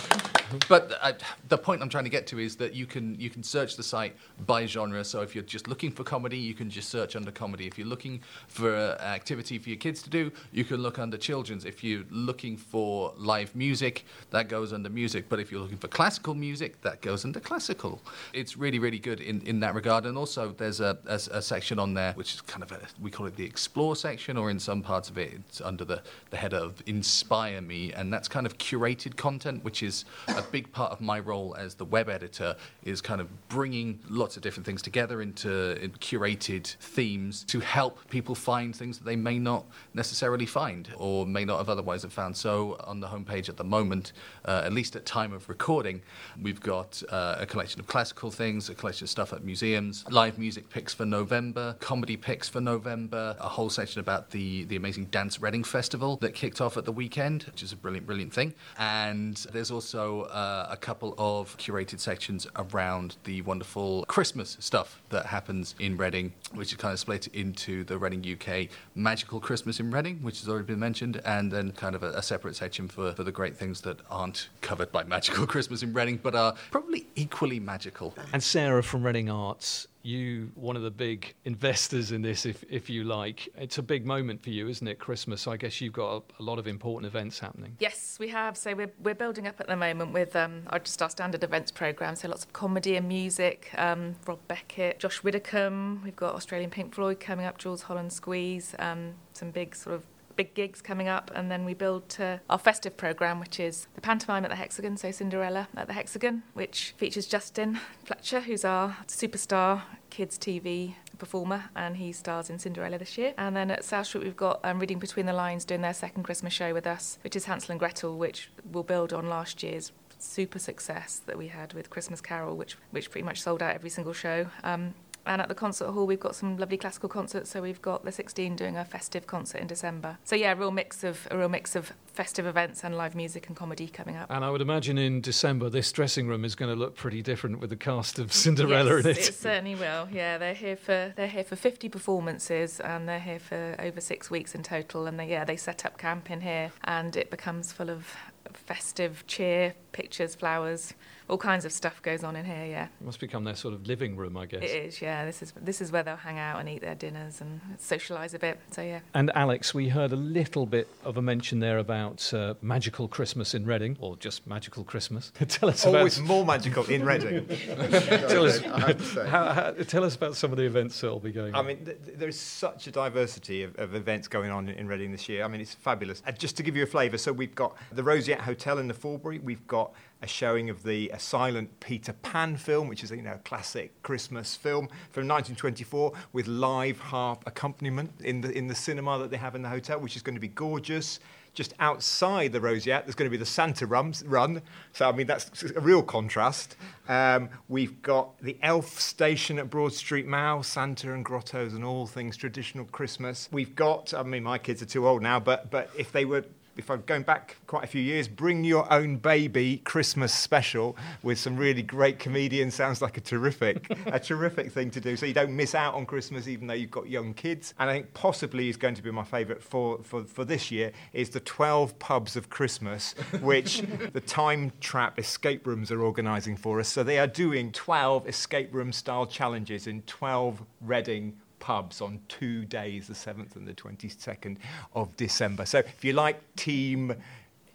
but 0.68 0.98
uh, 1.00 1.12
the 1.48 1.58
point 1.58 1.82
I'm 1.82 1.88
trying 1.88 2.04
to 2.04 2.10
get 2.10 2.26
to 2.28 2.38
is 2.38 2.56
that 2.56 2.74
you 2.74 2.86
can 2.86 3.18
you 3.20 3.30
can 3.30 3.42
search 3.42 3.76
the 3.76 3.82
site 3.82 4.16
by 4.46 4.66
genre. 4.66 5.04
So 5.04 5.20
if 5.20 5.34
you're 5.34 5.44
just 5.44 5.68
looking 5.68 5.90
for 5.90 6.04
comedy, 6.04 6.38
you 6.38 6.54
can 6.54 6.70
just 6.70 6.88
search 6.88 7.16
under 7.16 7.30
comedy. 7.30 7.66
If 7.66 7.78
you're 7.78 7.86
looking 7.86 8.20
for 8.48 8.74
an 8.74 9.00
activity 9.00 9.58
for 9.58 9.68
your 9.68 9.78
kids 9.78 10.02
to 10.02 10.10
do, 10.10 10.32
you 10.52 10.64
can 10.64 10.78
look 10.78 10.98
under 10.98 11.16
children's. 11.16 11.64
If 11.64 11.84
you're 11.84 12.04
looking 12.10 12.56
for 12.56 13.12
live 13.16 13.54
music, 13.54 14.04
that 14.30 14.48
goes 14.48 14.72
under 14.72 14.90
music. 14.90 15.28
But 15.28 15.40
if 15.40 15.50
you're 15.50 15.60
looking 15.60 15.78
for 15.78 15.88
classical 15.88 16.34
music, 16.34 16.80
that 16.82 17.00
goes 17.00 17.24
under 17.24 17.40
classical. 17.40 18.00
It's 18.32 18.56
really 18.56 18.78
really 18.78 18.98
good 18.98 19.20
in, 19.20 19.40
in 19.42 19.60
that 19.60 19.74
regard. 19.74 20.06
And 20.06 20.16
also 20.16 20.54
there's 20.56 20.80
a, 20.80 20.98
a, 21.06 21.14
a 21.38 21.42
section 21.42 21.78
on 21.78 21.94
there 21.94 22.12
which 22.14 22.34
is 22.34 22.40
kind 22.40 22.62
of 22.62 22.72
a, 22.72 22.80
we 23.00 23.10
call 23.10 23.26
it 23.26 23.36
the 23.36 23.44
explore 23.44 23.96
section, 23.96 24.36
or 24.36 24.50
in 24.50 24.58
some 24.58 24.82
parts 24.82 25.10
of 25.10 25.18
it 25.18 25.32
it's 25.32 25.60
under 25.60 25.84
the 25.84 26.02
the 26.30 26.36
header 26.36 26.56
of 26.56 26.82
inspire 26.86 27.60
me, 27.60 27.92
and 27.92 28.12
that's 28.12 28.28
kind 28.28 28.46
of 28.46 28.58
curated 28.58 29.16
content, 29.16 29.64
which 29.64 29.82
is 29.82 30.04
a 30.40 30.50
big 30.50 30.72
part 30.72 30.90
of 30.90 31.00
my 31.00 31.18
role 31.20 31.54
as 31.58 31.74
the 31.74 31.84
web 31.84 32.08
editor 32.08 32.56
is 32.82 33.00
kind 33.00 33.20
of 33.20 33.48
bringing 33.48 34.00
lots 34.08 34.36
of 34.36 34.42
different 34.42 34.66
things 34.66 34.82
together 34.82 35.22
into 35.22 35.80
in 35.82 35.90
curated 35.92 36.74
themes 36.76 37.44
to 37.44 37.60
help 37.60 38.08
people 38.08 38.34
find 38.34 38.74
things 38.74 38.98
that 38.98 39.04
they 39.04 39.16
may 39.16 39.38
not 39.38 39.66
necessarily 39.94 40.46
find 40.46 40.88
or 40.96 41.26
may 41.26 41.44
not 41.44 41.58
have 41.58 41.68
otherwise 41.68 42.02
have 42.02 42.12
found. 42.12 42.36
So 42.36 42.76
on 42.84 43.00
the 43.00 43.06
homepage 43.06 43.48
at 43.48 43.56
the 43.56 43.64
moment, 43.64 44.12
uh, 44.44 44.62
at 44.64 44.72
least 44.72 44.96
at 44.96 45.04
time 45.04 45.32
of 45.32 45.48
recording, 45.48 46.00
we've 46.42 46.60
got 46.60 47.02
uh, 47.10 47.36
a 47.38 47.46
collection 47.46 47.80
of 47.80 47.86
classical 47.86 48.30
things, 48.30 48.68
a 48.70 48.74
collection 48.74 49.04
of 49.04 49.10
stuff 49.10 49.32
at 49.32 49.44
museums, 49.44 50.04
live 50.10 50.38
music 50.38 50.68
picks 50.70 50.94
for 50.94 51.04
November, 51.04 51.76
comedy 51.80 52.16
picks 52.16 52.48
for 52.48 52.60
November, 52.60 53.36
a 53.40 53.48
whole 53.48 53.70
section 53.70 54.00
about 54.00 54.30
the 54.30 54.64
the 54.64 54.76
amazing 54.76 55.06
Dance 55.06 55.40
Reading 55.40 55.64
Festival 55.64 56.16
that 56.16 56.34
kicked 56.34 56.60
off 56.60 56.76
at 56.76 56.84
the 56.84 56.92
weekend, 56.92 57.42
which 57.44 57.62
is 57.62 57.72
a 57.72 57.76
brilliant, 57.76 58.06
brilliant 58.06 58.32
thing. 58.32 58.54
And 58.78 59.36
there's 59.52 59.70
also 59.70 60.26
uh, 60.30 60.68
a 60.70 60.76
couple 60.76 61.14
of 61.18 61.56
curated 61.58 62.00
sections 62.00 62.46
around 62.56 63.16
the 63.24 63.42
wonderful 63.42 64.04
Christmas 64.06 64.56
stuff 64.60 65.02
that 65.10 65.26
happens 65.26 65.74
in 65.78 65.96
Reading, 65.96 66.32
which 66.54 66.72
is 66.72 66.76
kind 66.76 66.92
of 66.92 66.98
split 66.98 67.26
into 67.28 67.84
the 67.84 67.98
Reading 67.98 68.24
UK 68.24 68.68
Magical 68.94 69.40
Christmas 69.40 69.80
in 69.80 69.90
Reading, 69.90 70.18
which 70.22 70.40
has 70.40 70.48
already 70.48 70.66
been 70.66 70.78
mentioned, 70.78 71.20
and 71.24 71.50
then 71.50 71.72
kind 71.72 71.94
of 71.94 72.02
a, 72.02 72.10
a 72.10 72.22
separate 72.22 72.56
section 72.56 72.88
for, 72.88 73.12
for 73.12 73.24
the 73.24 73.32
great 73.32 73.56
things 73.56 73.80
that 73.82 73.98
aren't 74.10 74.48
covered 74.60 74.90
by 74.92 75.04
Magical 75.10 75.46
Christmas 75.46 75.82
in 75.82 75.92
Reading, 75.92 76.18
but 76.22 76.34
are 76.34 76.54
probably 76.70 77.06
equally 77.16 77.60
magical. 77.60 78.14
And 78.32 78.42
Sarah 78.42 78.82
from 78.82 79.04
Reading 79.04 79.28
Arts 79.28 79.86
you 80.02 80.50
one 80.54 80.76
of 80.76 80.82
the 80.82 80.90
big 80.90 81.34
investors 81.44 82.12
in 82.12 82.22
this 82.22 82.46
if 82.46 82.64
if 82.70 82.88
you 82.88 83.04
like. 83.04 83.48
It's 83.56 83.78
a 83.78 83.82
big 83.82 84.06
moment 84.06 84.42
for 84.42 84.50
you 84.50 84.68
isn't 84.68 84.86
it 84.86 84.98
christmas? 84.98 85.46
I 85.46 85.56
guess 85.56 85.80
you've 85.80 85.92
got 85.92 86.16
a, 86.16 86.42
a 86.42 86.42
lot 86.42 86.58
of 86.58 86.66
important 86.66 87.06
events 87.06 87.38
happening. 87.38 87.76
Yes 87.78 88.16
we 88.18 88.28
have. 88.28 88.56
So 88.56 88.74
we're, 88.74 88.92
we're 89.02 89.14
building 89.14 89.46
up 89.46 89.60
at 89.60 89.66
the 89.66 89.76
moment 89.76 90.12
with 90.12 90.34
um, 90.36 90.62
our, 90.68 90.78
just 90.78 91.00
our 91.02 91.10
standard 91.10 91.44
events 91.44 91.70
program. 91.70 92.16
So 92.16 92.28
lots 92.28 92.44
of 92.44 92.52
comedy 92.52 92.96
and 92.96 93.06
music 93.08 93.70
um, 93.76 94.16
rob 94.26 94.38
beckett 94.48 94.98
josh 94.98 95.22
widdicombe. 95.22 96.02
We've 96.04 96.16
got 96.16 96.34
australian 96.34 96.70
pink 96.70 96.94
floyd 96.94 97.20
coming 97.20 97.46
up 97.46 97.58
Jools 97.58 97.82
Holland 97.82 98.12
squeeze 98.12 98.74
um, 98.78 99.14
some 99.32 99.50
big 99.50 99.74
sort 99.74 99.96
of 99.96 100.02
big 100.40 100.54
gigs 100.54 100.80
coming 100.80 101.06
up, 101.06 101.30
and 101.34 101.50
then 101.50 101.66
we 101.66 101.74
build 101.74 102.08
to 102.08 102.40
our 102.48 102.58
festive 102.58 102.96
programme, 102.96 103.38
which 103.38 103.60
is 103.60 103.86
the 103.94 104.00
pantomime 104.00 104.42
at 104.42 104.48
the 104.48 104.56
Hexagon, 104.56 104.96
so 104.96 105.10
Cinderella 105.10 105.68
at 105.76 105.86
the 105.86 105.92
Hexagon, 105.92 106.44
which 106.54 106.94
features 106.96 107.26
Justin 107.26 107.78
Fletcher, 108.06 108.40
who's 108.40 108.64
our 108.64 108.96
superstar 109.06 109.82
kids 110.08 110.38
TV 110.38 110.94
performer, 111.18 111.64
and 111.76 111.98
he 111.98 112.10
stars 112.10 112.48
in 112.48 112.58
Cinderella 112.58 112.96
this 112.96 113.18
year. 113.18 113.34
And 113.36 113.54
then 113.54 113.70
at 113.70 113.84
South 113.84 114.06
Street, 114.06 114.24
we've 114.24 114.34
got 114.34 114.60
um, 114.64 114.78
Reading 114.78 114.98
Between 114.98 115.26
the 115.26 115.34
Lines 115.34 115.66
doing 115.66 115.82
their 115.82 115.92
second 115.92 116.22
Christmas 116.22 116.54
show 116.54 116.72
with 116.72 116.86
us, 116.86 117.18
which 117.22 117.36
is 117.36 117.44
Hansel 117.44 117.72
and 117.72 117.78
Gretel, 117.78 118.16
which 118.16 118.50
will 118.72 118.82
build 118.82 119.12
on 119.12 119.28
last 119.28 119.62
year's 119.62 119.92
super 120.18 120.58
success 120.58 121.20
that 121.26 121.36
we 121.36 121.48
had 121.48 121.74
with 121.74 121.90
Christmas 121.90 122.22
Carol, 122.22 122.56
which 122.56 122.78
which 122.92 123.10
pretty 123.10 123.26
much 123.26 123.42
sold 123.42 123.62
out 123.62 123.74
every 123.74 123.90
single 123.90 124.14
show. 124.14 124.46
Um, 124.64 124.94
and 125.26 125.40
at 125.40 125.48
the 125.48 125.54
concert 125.54 125.90
hall, 125.90 126.06
we've 126.06 126.20
got 126.20 126.34
some 126.34 126.56
lovely 126.56 126.76
classical 126.76 127.08
concerts. 127.08 127.50
So 127.50 127.62
we've 127.62 127.82
got 127.82 128.04
the 128.04 128.12
16 128.12 128.56
doing 128.56 128.76
a 128.76 128.84
festive 128.84 129.26
concert 129.26 129.58
in 129.58 129.66
December. 129.66 130.18
So 130.24 130.36
yeah, 130.36 130.52
a 130.52 130.56
real 130.56 130.70
mix 130.70 131.04
of 131.04 131.28
a 131.30 131.38
real 131.38 131.48
mix 131.48 131.76
of 131.76 131.92
festive 132.06 132.46
events 132.46 132.82
and 132.84 132.96
live 132.96 133.14
music 133.14 133.46
and 133.46 133.56
comedy 133.56 133.86
coming 133.88 134.16
up. 134.16 134.30
And 134.30 134.44
I 134.44 134.50
would 134.50 134.60
imagine 134.60 134.98
in 134.98 135.20
December, 135.20 135.70
this 135.70 135.90
dressing 135.92 136.26
room 136.26 136.44
is 136.44 136.54
going 136.54 136.72
to 136.72 136.78
look 136.78 136.96
pretty 136.96 137.22
different 137.22 137.60
with 137.60 137.70
the 137.70 137.76
cast 137.76 138.18
of 138.18 138.32
Cinderella 138.32 138.96
yes, 138.96 139.04
in 139.04 139.10
it. 139.10 139.18
It 139.18 139.34
certainly 139.34 139.74
will. 139.74 140.08
Yeah, 140.10 140.38
they're 140.38 140.54
here 140.54 140.76
for 140.76 141.12
they're 141.16 141.26
here 141.26 141.44
for 141.44 141.56
50 141.56 141.88
performances 141.88 142.80
and 142.80 143.08
they're 143.08 143.20
here 143.20 143.40
for 143.40 143.76
over 143.78 144.00
six 144.00 144.30
weeks 144.30 144.54
in 144.54 144.62
total. 144.62 145.06
And 145.06 145.18
they, 145.18 145.28
yeah, 145.28 145.44
they 145.44 145.56
set 145.56 145.84
up 145.84 145.98
camp 145.98 146.30
in 146.30 146.40
here 146.40 146.72
and 146.84 147.16
it 147.16 147.30
becomes 147.30 147.72
full 147.72 147.90
of 147.90 148.16
festive 148.52 149.24
cheer, 149.26 149.74
pictures, 149.92 150.34
flowers 150.34 150.94
all 151.30 151.38
kinds 151.38 151.64
of 151.64 151.72
stuff 151.72 152.02
goes 152.02 152.24
on 152.24 152.36
in 152.36 152.44
here. 152.44 152.66
Yeah, 152.66 152.84
it 152.84 153.04
must 153.04 153.20
become 153.20 153.44
their 153.44 153.54
sort 153.54 153.72
of 153.72 153.86
living 153.86 154.16
room, 154.16 154.36
I 154.36 154.46
guess. 154.46 154.62
It 154.62 154.70
is. 154.70 155.00
Yeah, 155.00 155.24
this 155.24 155.42
is 155.42 155.52
this 155.60 155.80
is 155.80 155.92
where 155.92 156.02
they'll 156.02 156.16
hang 156.16 156.38
out 156.38 156.58
and 156.58 156.68
eat 156.68 156.80
their 156.80 156.96
dinners 156.96 157.40
and 157.40 157.60
socialise 157.78 158.34
a 158.34 158.38
bit. 158.38 158.58
So 158.72 158.82
yeah. 158.82 159.00
And 159.14 159.30
Alex, 159.34 159.72
we 159.72 159.88
heard 159.88 160.12
a 160.12 160.16
little 160.16 160.66
bit 160.66 160.88
of 161.04 161.16
a 161.16 161.22
mention 161.22 161.60
there 161.60 161.78
about 161.78 162.32
uh, 162.34 162.54
magical 162.60 163.06
Christmas 163.06 163.54
in 163.54 163.64
Reading, 163.64 163.96
or 164.00 164.16
just 164.16 164.46
magical 164.46 164.82
Christmas. 164.82 165.32
tell 165.48 165.68
us 165.68 165.84
about 165.84 165.94
it. 165.94 165.98
always 165.98 166.18
about 166.18 166.26
more 166.26 166.44
magical 166.44 166.84
in 166.86 167.04
Reading. 167.04 167.46
tell 167.66 168.44
us, 168.44 168.60
how, 168.60 169.52
how, 169.52 169.70
tell 169.86 170.04
us 170.04 170.16
about 170.16 170.36
some 170.36 170.50
of 170.50 170.58
the 170.58 170.64
events 170.64 171.00
that 171.00 171.08
will 171.08 171.20
be 171.20 171.32
going. 171.32 171.54
I 171.54 171.60
on. 171.60 171.66
mean, 171.66 171.84
th- 171.84 171.98
there's 172.16 172.38
such 172.38 172.88
a 172.88 172.90
diversity 172.90 173.62
of, 173.62 173.78
of, 173.78 173.94
events 173.94 174.26
going 174.26 174.50
on 174.50 174.68
in, 174.68 174.74
in 174.76 174.88
Reading 174.88 175.12
this 175.12 175.28
year. 175.28 175.44
I 175.44 175.48
mean, 175.48 175.60
it's 175.60 175.74
fabulous. 175.74 176.22
And 176.26 176.36
just 176.38 176.56
to 176.56 176.62
give 176.64 176.76
you 176.76 176.82
a 176.82 176.86
flavour, 176.86 177.18
so 177.18 177.32
we've 177.32 177.54
got 177.54 177.76
the 177.92 178.02
Roseate 178.02 178.40
Hotel 178.40 178.78
in 178.78 178.88
the 178.88 178.94
Forbury. 178.94 179.38
We've 179.38 179.66
got 179.68 179.79
a 180.22 180.26
showing 180.26 180.68
of 180.68 180.82
the 180.82 181.10
silent 181.18 181.80
Peter 181.80 182.12
Pan 182.12 182.56
film, 182.56 182.88
which 182.88 183.02
is 183.02 183.10
you 183.10 183.22
know 183.22 183.34
a 183.34 183.38
classic 183.38 184.02
Christmas 184.02 184.54
film 184.54 184.86
from 185.10 185.26
1924 185.26 186.12
with 186.32 186.46
live 186.46 186.98
harp 186.98 187.42
accompaniment 187.46 188.12
in 188.20 188.40
the 188.40 188.56
in 188.56 188.66
the 188.66 188.74
cinema 188.74 189.18
that 189.18 189.30
they 189.30 189.36
have 189.36 189.54
in 189.54 189.62
the 189.62 189.68
hotel, 189.68 189.98
which 189.98 190.16
is 190.16 190.22
going 190.22 190.34
to 190.34 190.40
be 190.40 190.48
gorgeous. 190.48 191.20
Just 191.52 191.74
outside 191.80 192.52
the 192.52 192.60
Roseate, 192.60 193.04
there's 193.04 193.16
going 193.16 193.28
to 193.28 193.30
be 193.30 193.36
the 193.36 193.44
Santa 193.44 193.84
run. 193.84 194.62
So, 194.92 195.08
I 195.08 195.12
mean, 195.12 195.26
that's 195.26 195.64
a 195.64 195.80
real 195.80 196.00
contrast. 196.00 196.76
Um, 197.08 197.48
we've 197.68 198.00
got 198.02 198.40
the 198.40 198.56
Elf 198.62 199.00
Station 199.00 199.58
at 199.58 199.68
Broad 199.68 199.92
Street 199.92 200.28
Mall, 200.28 200.62
Santa 200.62 201.12
and 201.12 201.24
grottos 201.24 201.74
and 201.74 201.84
all 201.84 202.06
things 202.06 202.36
traditional 202.36 202.84
Christmas. 202.84 203.48
We've 203.50 203.74
got, 203.74 204.14
I 204.14 204.22
mean, 204.22 204.44
my 204.44 204.58
kids 204.58 204.80
are 204.80 204.86
too 204.86 205.08
old 205.08 205.22
now, 205.22 205.40
but, 205.40 205.72
but 205.72 205.90
if 205.98 206.12
they 206.12 206.24
were 206.24 206.44
if 206.80 206.90
I'm 206.90 207.02
going 207.02 207.24
back 207.24 207.56
quite 207.66 207.84
a 207.84 207.86
few 207.86 208.00
years, 208.00 208.26
Bring 208.26 208.64
Your 208.64 208.90
Own 208.90 209.18
Baby 209.18 209.82
Christmas 209.84 210.32
special 210.32 210.96
with 211.22 211.38
some 211.38 211.56
really 211.56 211.82
great 211.82 212.18
comedians. 212.18 212.74
Sounds 212.74 213.02
like 213.02 213.18
a 213.18 213.20
terrific, 213.20 213.86
a 214.06 214.18
terrific 214.18 214.72
thing 214.72 214.90
to 214.92 215.00
do. 215.00 215.14
So 215.14 215.26
you 215.26 215.34
don't 215.34 215.54
miss 215.54 215.74
out 215.74 215.94
on 215.94 216.06
Christmas, 216.06 216.48
even 216.48 216.66
though 216.66 216.74
you've 216.74 216.90
got 216.90 217.06
young 217.06 217.34
kids. 217.34 217.74
And 217.78 217.90
I 217.90 217.92
think 217.92 218.14
possibly 218.14 218.70
is 218.70 218.78
going 218.78 218.94
to 218.94 219.02
be 219.02 219.10
my 219.10 219.24
favourite 219.24 219.62
for, 219.62 220.02
for, 220.02 220.24
for 220.24 220.46
this 220.46 220.70
year 220.70 220.92
is 221.12 221.28
the 221.28 221.40
12 221.40 221.98
pubs 221.98 222.34
of 222.34 222.48
Christmas, 222.48 223.12
which 223.42 223.82
the 224.14 224.22
Time 224.22 224.72
Trap 224.80 225.18
escape 225.18 225.66
rooms 225.66 225.92
are 225.92 226.02
organising 226.02 226.56
for 226.56 226.80
us. 226.80 226.88
So 226.88 227.02
they 227.02 227.18
are 227.18 227.26
doing 227.26 227.72
12 227.72 228.26
escape 228.26 228.72
room 228.72 228.90
style 228.90 229.26
challenges 229.26 229.86
in 229.86 230.00
12 230.02 230.62
Reading 230.80 231.36
pubs 231.60 232.00
on 232.00 232.20
two 232.28 232.64
days, 232.64 233.06
the 233.06 233.14
7th 233.14 233.54
and 233.54 233.68
the 233.68 233.74
22nd 233.74 234.56
of 234.94 235.16
December. 235.16 235.64
So 235.66 235.78
if 235.78 236.04
you 236.04 236.12
like 236.14 236.56
team, 236.56 237.14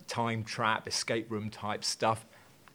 time 0.08 0.44
trap, 0.44 0.88
escape 0.88 1.32
room 1.32 1.50
type 1.50 1.84
stuff, 1.84 2.26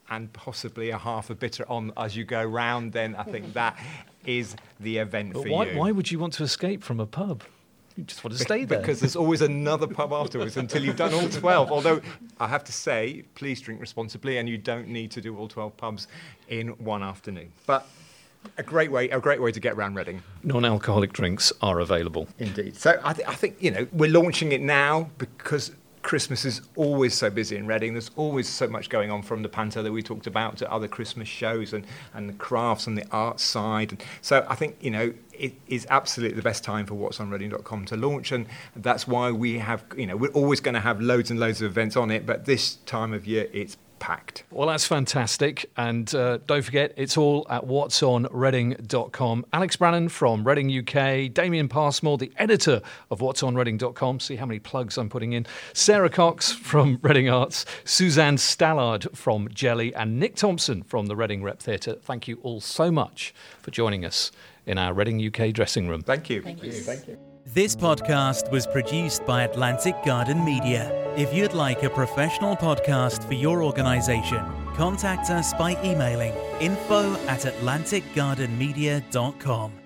and 0.09 0.33
possibly 0.33 0.91
a 0.91 0.99
half 0.99 1.31
a 1.31 1.35
bitter 1.37 1.65
on 1.71 1.93
as 1.97 2.17
you 2.17 2.25
go 2.25 2.43
round, 2.43 2.93
then 2.93 3.15
I 3.15 3.23
think 3.23 3.53
that 3.53 3.79
is 4.27 4.57
the 4.81 4.99
event 4.99 5.35
But 5.35 5.45
for 5.45 5.49
why, 5.51 5.67
you. 5.67 5.79
why 5.79 5.93
would 5.93 6.11
you 6.11 6.19
want 6.19 6.33
to 6.35 6.43
escape 6.43 6.83
from 6.83 6.99
a 6.99 7.07
pub? 7.07 7.45
You 7.97 8.05
just 8.05 8.25
want 8.25 8.37
to 8.37 8.43
stay 8.43 8.65
there. 8.65 8.81
Because 8.81 9.01
there's 9.01 9.17
always 9.17 9.41
another 9.43 9.87
pub 9.87 10.13
afterwards 10.13 10.57
until 10.57 10.83
you've 10.85 10.97
done 10.97 11.13
all 11.13 11.29
12. 11.29 11.71
Although 11.71 12.01
I 12.39 12.49
have 12.49 12.65
to 12.65 12.73
say, 12.73 13.25
please 13.35 13.61
drink 13.61 13.81
responsibly 13.81 14.39
and 14.39 14.49
you 14.49 14.59
don't 14.59 14.89
need 14.89 15.11
to 15.13 15.21
do 15.21 15.37
all 15.37 15.49
12 15.49 15.77
pubs 15.77 16.09
in 16.49 16.69
one 16.69 17.03
afternoon. 17.03 17.53
But 17.67 17.87
a 18.59 18.63
great 18.63 18.91
way, 18.91 19.09
a 19.11 19.21
great 19.21 19.41
way 19.41 19.53
to 19.53 19.61
get 19.61 19.75
around 19.75 19.95
Reading. 19.95 20.23
non-alcoholic 20.43 21.13
drinks 21.13 21.53
are 21.63 21.81
available. 21.81 22.29
Indeed. 22.39 22.77
So 22.77 23.01
I, 23.05 23.13
th- 23.13 23.29
I 23.29 23.35
think, 23.35 23.57
you 23.61 23.71
know, 23.71 23.87
we're 23.93 24.11
launching 24.11 24.53
it 24.53 24.61
now 24.61 25.11
because 25.19 25.73
Christmas 26.03 26.47
is 26.47 26.63
always 26.77 27.15
so 27.15 27.29
busy 27.29 27.57
in 27.57 27.67
Reading. 27.67 27.93
There's 27.93 28.11
always 28.17 28.49
so 28.49 28.67
much 28.67 28.89
going 28.89 29.11
on 29.11 29.23
from 29.23 29.43
the 29.43 29.49
Panto 29.49 29.83
that 29.83 29.93
we 29.93 30.03
talked 30.03 30.27
about 30.27 30.57
to 30.59 30.73
other 30.73 30.89
Christmas 30.89 31.29
shows 31.29 31.75
and, 31.75 31.87
and 32.15 32.29
the 32.29 32.33
crafts 32.33 32.87
and 32.87 32.97
the 32.97 33.05
art 33.13 33.39
side. 33.41 33.93
And 33.93 34.03
so 34.23 34.47
I 34.49 34.55
think, 34.55 34.77
you 34.81 34.91
know, 34.91 35.13
it 35.33 35.55
is 35.67 35.87
absolutely 35.91 36.37
the 36.37 36.43
best 36.43 36.65
time 36.65 36.87
for 36.87 36.95
what'sonreading.com 36.95 37.85
to 37.87 37.97
launch. 37.97 38.33
And 38.33 38.47
that's 38.77 39.07
why 39.07 39.31
we 39.31 39.59
have, 39.59 39.85
you 39.97 40.07
know, 40.07 40.17
we're 40.17 40.33
always 40.33 40.61
going 40.61 40.75
to 40.75 40.81
have 40.81 41.01
loads 41.01 41.31
and 41.31 41.39
loads 41.39 41.61
of 41.61 41.71
events 41.71 41.97
on 41.97 42.11
it. 42.11 42.25
But 42.25 42.47
this 42.47 42.77
time 42.87 43.13
of 43.13 43.27
year, 43.27 43.49
it's 43.53 43.77
packed. 44.01 44.43
Well, 44.51 44.67
that's 44.67 44.87
fantastic. 44.87 45.71
And 45.77 46.13
uh, 46.15 46.39
don't 46.47 46.63
forget, 46.63 46.93
it's 46.97 47.17
all 47.17 47.47
at 47.49 47.65
what'sonreading.com. 47.65 49.47
Alex 49.53 49.77
Brannan 49.77 50.09
from 50.09 50.45
Reading 50.45 50.77
UK, 50.77 51.33
Damien 51.33 51.69
Passmore, 51.69 52.19
the 52.19 52.33
editor 52.37 52.83
of 53.11 53.21
what'sonreading.com. 53.21 54.19
See 54.19 54.37
how 54.37 54.47
many 54.47 54.59
plugs 54.59 54.99
I'm 54.99 55.09
putting 55.09 55.33
in. 55.33 55.47
Sarah 55.73 56.11
Cox 56.11 56.51
from 56.51 56.99
Reading 57.03 57.29
Arts, 57.29 57.65
Suzanne 57.85 58.37
Stallard 58.37 59.15
from 59.17 59.49
Jelly, 59.55 59.95
and 59.95 60.19
Nick 60.19 60.35
Thompson 60.35 60.83
from 60.83 61.07
the 61.07 61.15
Reading 61.15 61.43
Rep 61.43 61.61
Theatre. 61.61 61.95
Thank 61.95 62.27
you 62.27 62.41
all 62.43 62.61
so 62.61 62.91
much 62.91 63.33
for 63.61 63.71
joining 63.71 64.05
us 64.05 64.33
in 64.67 64.79
our 64.79 64.93
Reading 64.93 65.25
UK 65.25 65.53
dressing 65.53 65.89
room. 65.89 66.03
Thank 66.03 66.31
you. 66.31 66.43
Thank 66.43 66.63
you. 66.63 66.73
Thank 66.73 67.07
you. 67.07 67.30
This 67.53 67.75
podcast 67.75 68.49
was 68.53 68.65
produced 68.65 69.27
by 69.27 69.43
Atlantic 69.43 69.97
Garden 70.05 70.45
Media. 70.45 70.89
If 71.17 71.35
you'd 71.35 71.53
like 71.53 71.83
a 71.83 71.91
professional 71.91 72.55
podcast 72.55 73.27
for 73.27 73.35
your 73.35 73.65
organisation, 73.65 74.39
contact 74.77 75.31
us 75.31 75.53
by 75.55 75.73
emailing 75.83 76.33
info 76.61 77.13
at 77.27 77.41
atlanticgardenmedia.com. 77.41 79.80